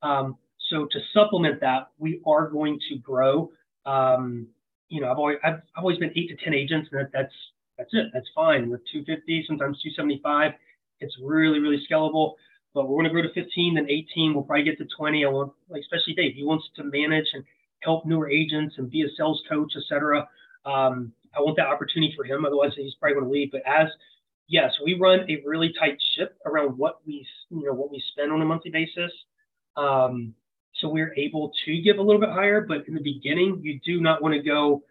Um, 0.01 0.37
so 0.69 0.85
to 0.91 0.99
supplement 1.13 1.61
that, 1.61 1.89
we 1.97 2.21
are 2.25 2.49
going 2.49 2.79
to 2.89 2.97
grow. 2.97 3.51
Um, 3.85 4.47
you 4.89 5.01
know, 5.01 5.11
I've 5.11 5.17
always 5.17 5.37
I've, 5.43 5.61
I've 5.75 5.83
always 5.83 5.97
been 5.97 6.11
eight 6.15 6.29
to 6.29 6.43
ten 6.43 6.53
agents, 6.53 6.89
and 6.91 7.01
that, 7.01 7.11
that's 7.13 7.33
that's 7.77 7.89
it. 7.93 8.07
That's 8.13 8.29
fine. 8.33 8.69
With 8.69 8.81
250, 8.91 9.45
sometimes 9.47 9.81
275, 9.81 10.53
it's 11.01 11.15
really, 11.21 11.59
really 11.59 11.85
scalable. 11.89 12.33
But 12.73 12.87
we're 12.87 12.95
going 12.95 13.05
to 13.05 13.09
grow 13.09 13.21
to 13.21 13.33
15, 13.33 13.75
then 13.75 13.89
18. 13.89 14.33
We'll 14.33 14.43
probably 14.43 14.63
get 14.63 14.77
to 14.79 14.87
20. 14.97 15.25
I 15.25 15.29
want, 15.29 15.53
like, 15.69 15.81
especially 15.81 16.13
Dave, 16.13 16.35
he 16.35 16.43
wants 16.43 16.65
to 16.75 16.83
manage 16.83 17.27
and 17.33 17.43
help 17.81 18.05
newer 18.05 18.29
agents 18.29 18.75
and 18.77 18.89
be 18.89 19.03
a 19.03 19.07
sales 19.17 19.41
coach, 19.49 19.73
etc. 19.77 20.27
Um, 20.65 21.13
I 21.35 21.41
want 21.41 21.57
that 21.57 21.67
opportunity 21.67 22.13
for 22.15 22.25
him. 22.25 22.45
Otherwise, 22.45 22.71
he's 22.75 22.95
probably 22.95 23.15
going 23.15 23.25
to 23.25 23.31
leave. 23.31 23.51
But 23.51 23.63
as 23.65 23.87
yes, 24.47 24.73
we 24.83 24.97
run 24.99 25.29
a 25.29 25.41
really 25.45 25.73
tight 25.79 25.97
ship 26.15 26.37
around 26.45 26.77
what 26.77 26.99
we, 27.05 27.25
you 27.49 27.65
know, 27.65 27.73
what 27.73 27.91
we 27.91 28.03
spend 28.11 28.31
on 28.31 28.41
a 28.41 28.45
monthly 28.45 28.71
basis. 28.71 29.11
Um, 29.77 30.33
so 30.85 30.89
we're 30.89 31.13
able 31.15 31.51
to 31.65 31.81
give 31.81 31.97
a 31.97 32.01
little 32.01 32.21
bit 32.21 32.29
higher, 32.29 32.61
but 32.61 32.87
in 32.87 32.93
the 32.93 33.01
beginning, 33.01 33.59
you 33.63 33.79
do 33.83 34.01
not 34.01 34.21
want 34.21 34.33
to 34.35 34.41
go 34.41 34.83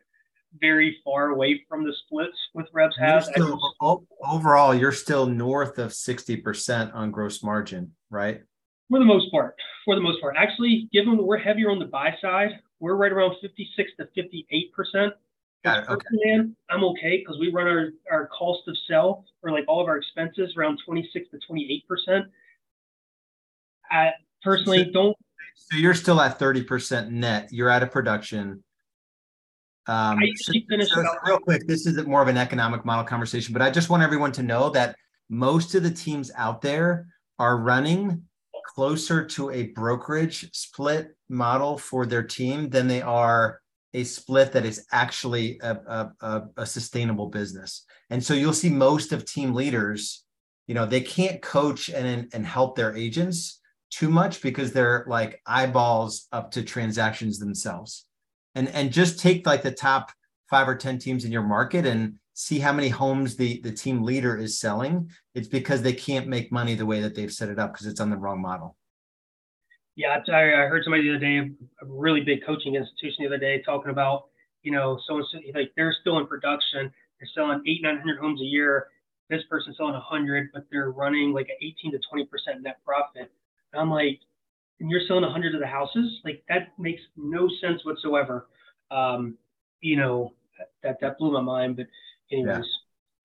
very 0.61 0.99
far 1.05 1.29
away 1.29 1.65
from 1.69 1.85
the 1.85 1.93
splits 2.05 2.37
with 2.53 2.67
reps. 2.73 2.97
Still, 3.21 3.61
overall, 4.25 4.75
you're 4.75 4.93
still 4.93 5.27
north 5.27 5.79
of 5.79 5.91
60% 5.93 6.95
on 6.95 7.11
gross 7.11 7.43
margin, 7.43 7.93
right? 8.11 8.43
For 8.91 8.99
the 8.99 9.05
most 9.05 9.31
part. 9.31 9.55
For 9.85 9.95
the 9.95 10.01
most 10.01 10.21
part. 10.21 10.37
Actually, 10.37 10.89
given 10.93 11.17
we're 11.17 11.39
heavier 11.39 11.71
on 11.71 11.79
the 11.79 11.87
buy 11.87 12.15
side, 12.21 12.59
we're 12.81 12.97
right 12.97 13.13
around 13.13 13.37
56 13.41 13.91
to 13.99 14.09
58%. 14.17 15.13
Got 15.65 15.85
it. 15.85 15.89
Okay. 15.89 16.07
Man, 16.25 16.57
I'm 16.71 16.85
okay 16.85 17.19
because 17.19 17.39
we 17.39 17.51
run 17.51 17.67
our, 17.67 17.91
our 18.11 18.27
cost 18.29 18.69
of 18.69 18.77
sell 18.89 19.25
or 19.43 19.51
like 19.51 19.65
all 19.67 19.81
of 19.81 19.89
our 19.89 19.97
expenses 19.97 20.55
around 20.57 20.79
26 20.85 21.29
to 21.31 21.39
28%. 21.51 22.25
I 23.91 24.11
personally 24.43 24.91
don't 24.93 25.17
So 25.55 25.77
you're 25.77 25.95
still 25.95 26.21
at 26.21 26.39
30% 26.39 27.11
net. 27.11 27.49
You're 27.53 27.71
out 27.71 27.83
of 27.83 27.91
production. 27.91 28.63
Um, 29.87 30.19
so- 30.37 30.53
so 30.89 31.03
real 31.27 31.39
quick, 31.39 31.67
this 31.67 31.87
isn't 31.87 32.09
more 32.09 32.23
of 32.23 32.29
an 32.29 32.37
economic 32.39 32.85
model 32.85 33.05
conversation, 33.05 33.53
but 33.53 33.63
I 33.63 33.71
just 33.71 33.91
want 33.91 34.03
everyone 34.03 34.33
to 34.33 34.43
know 34.43 34.71
that 34.71 34.97
most 35.29 35.75
of 35.75 35.83
the 35.83 35.91
teams 35.91 36.31
out 36.37 36.63
there 36.63 37.07
are 37.39 37.59
running 37.59 38.23
closer 38.75 39.25
to 39.25 39.51
a 39.51 39.65
brokerage 39.69 40.51
split 40.53 41.15
model 41.29 41.77
for 41.79 42.07
their 42.07 42.23
team 42.23 42.71
than 42.71 42.89
they 42.89 43.03
are 43.03 43.61
a 43.93 44.05
split 44.05 44.53
that 44.53 44.65
is 44.65 44.87
actually 44.91 45.59
a, 45.63 45.73
a, 45.73 46.13
a, 46.21 46.43
a 46.59 46.67
sustainable 46.67 47.29
business. 47.29 47.85
And 48.11 48.23
so 48.25 48.35
you'll 48.35 48.53
see 48.53 48.71
most 48.71 49.13
of 49.13 49.25
team 49.25 49.55
leaders, 49.55 50.25
you 50.67 50.75
know, 50.75 50.87
they 50.87 51.01
can't 51.01 51.41
coach 51.41 51.89
and, 51.91 52.29
and 52.33 52.47
help 52.47 52.77
their 52.77 52.97
agents 52.97 53.61
too 53.95 54.09
much 54.09 54.43
because 54.43 54.73
they're 54.73 55.05
like 55.07 55.41
eyeballs 55.47 56.27
up 56.33 56.51
to 56.53 56.63
transactions 56.63 57.39
themselves. 57.39 58.07
And 58.55 58.69
and 58.69 58.93
just 58.93 59.21
take 59.21 59.47
like 59.47 59.63
the 59.63 59.71
top 59.71 60.11
five 60.51 60.69
or 60.69 60.75
10 60.75 60.99
teams 60.99 61.25
in 61.25 61.33
your 61.33 61.43
market 61.43 61.87
and 61.87 62.15
see 62.35 62.59
how 62.59 62.73
many 62.73 62.89
homes 62.89 63.37
the, 63.37 63.61
the 63.61 63.73
team 63.73 64.03
leader 64.03 64.37
is 64.37 64.59
selling. 64.59 65.11
It's 65.35 65.49
because 65.49 65.83
they 65.83 65.93
can't 65.93 66.27
make 66.27 66.51
money 66.51 66.75
the 66.75 66.87
way 66.87 67.01
that 67.01 67.15
they've 67.15 67.33
set 67.33 67.49
it 67.49 67.59
up 67.59 67.73
because 67.73 67.87
it's 67.87 68.01
on 68.01 68.11
the 68.11 68.17
wrong 68.17 68.43
model. 68.43 68.77
Yeah, 69.97 70.19
I, 70.29 70.43
I 70.43 70.67
heard 70.67 70.83
somebody 70.83 71.05
the 71.05 71.11
other 71.11 71.19
day, 71.21 71.51
a 71.81 71.87
really 71.87 72.21
big 72.21 72.45
coaching 72.45 72.75
institution 72.75 73.19
the 73.21 73.27
other 73.27 73.39
day, 73.39 73.63
talking 73.63 73.93
about, 73.93 74.25
you 74.63 74.73
know, 74.73 74.99
so 75.07 75.23
like 75.55 75.71
they're 75.77 75.95
still 76.01 76.19
in 76.19 76.27
production, 76.27 76.93
they're 77.21 77.29
selling 77.33 77.63
eight, 77.67 77.81
nine 77.81 77.99
hundred 77.99 78.19
homes 78.19 78.41
a 78.41 78.45
year. 78.45 78.89
This 79.31 79.43
person's 79.49 79.77
selling 79.77 79.95
hundred, 79.95 80.51
but 80.53 80.65
they're 80.73 80.91
running 80.91 81.33
like 81.33 81.49
an 81.49 81.57
eighteen 81.63 81.93
to 81.93 82.01
twenty 82.11 82.27
percent 82.27 82.63
net 82.63 82.79
profit. 82.85 83.31
And 83.75 83.81
I'm 83.81 83.91
like, 83.91 84.21
and 84.81 84.91
you're 84.91 85.03
selling 85.07 85.25
a 85.25 85.31
hundred 85.31 85.55
of 85.55 85.61
the 85.61 85.67
houses, 85.67 86.21
like 86.25 86.43
that 86.49 86.69
makes 86.79 87.03
no 87.17 87.49
sense 87.61 87.85
whatsoever. 87.85 88.47
Um, 88.91 89.37
you 89.81 89.97
know, 89.97 90.33
that 90.83 90.99
that 91.01 91.19
blew 91.19 91.33
my 91.33 91.41
mind. 91.41 91.77
But 91.77 91.87
anyways, 92.33 92.65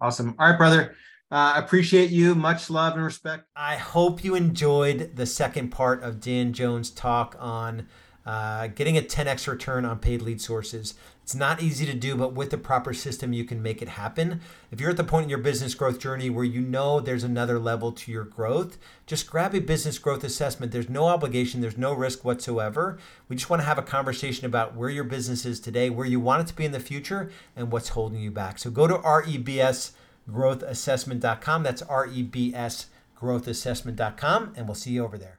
Awesome. 0.01 0.35
All 0.39 0.49
right, 0.49 0.57
brother. 0.57 0.95
Uh, 1.31 1.53
appreciate 1.57 2.09
you. 2.09 2.33
Much 2.33 2.69
love 2.69 2.93
and 2.93 3.03
respect. 3.03 3.45
I 3.55 3.75
hope 3.75 4.23
you 4.23 4.33
enjoyed 4.33 5.15
the 5.15 5.25
second 5.25 5.69
part 5.69 6.01
of 6.01 6.19
Dan 6.19 6.53
Jones' 6.53 6.89
talk 6.89 7.35
on 7.39 7.87
uh, 8.25 8.67
getting 8.67 8.97
a 8.97 9.01
10x 9.01 9.47
return 9.47 9.85
on 9.85 9.99
paid 9.99 10.21
lead 10.21 10.41
sources. 10.41 10.95
It's 11.23 11.35
not 11.35 11.61
easy 11.61 11.85
to 11.85 11.93
do, 11.93 12.15
but 12.15 12.33
with 12.33 12.49
the 12.49 12.57
proper 12.57 12.93
system, 12.93 13.33
you 13.33 13.43
can 13.43 13.61
make 13.61 13.83
it 13.83 13.89
happen. 13.89 14.41
If 14.71 14.81
you're 14.81 14.89
at 14.89 14.97
the 14.97 15.03
point 15.03 15.25
in 15.25 15.29
your 15.29 15.37
business 15.37 15.75
growth 15.75 15.99
journey 15.99 16.27
where 16.29 16.43
you 16.43 16.61
know 16.61 16.99
there's 16.99 17.23
another 17.23 17.59
level 17.59 17.91
to 17.91 18.11
your 18.11 18.23
growth, 18.23 18.79
just 19.05 19.29
grab 19.29 19.53
a 19.53 19.61
business 19.61 19.99
growth 19.99 20.23
assessment. 20.23 20.71
There's 20.71 20.89
no 20.89 21.05
obligation, 21.05 21.61
there's 21.61 21.77
no 21.77 21.93
risk 21.93 22.25
whatsoever. 22.25 22.97
We 23.27 23.35
just 23.35 23.49
want 23.49 23.61
to 23.61 23.67
have 23.67 23.77
a 23.77 23.83
conversation 23.83 24.47
about 24.47 24.75
where 24.75 24.89
your 24.89 25.03
business 25.03 25.45
is 25.45 25.59
today, 25.59 25.91
where 25.91 26.07
you 26.07 26.19
want 26.19 26.41
it 26.41 26.47
to 26.47 26.55
be 26.55 26.65
in 26.65 26.71
the 26.71 26.79
future, 26.79 27.29
and 27.55 27.71
what's 27.71 27.89
holding 27.89 28.19
you 28.19 28.31
back. 28.31 28.57
So 28.57 28.71
go 28.71 28.87
to 28.87 28.95
rebsgrowthassessment.com. 28.95 31.63
That's 31.63 31.83
rebsgrowthassessment.com, 31.83 34.53
and 34.55 34.67
we'll 34.67 34.75
see 34.75 34.91
you 34.91 35.03
over 35.03 35.17
there. 35.17 35.38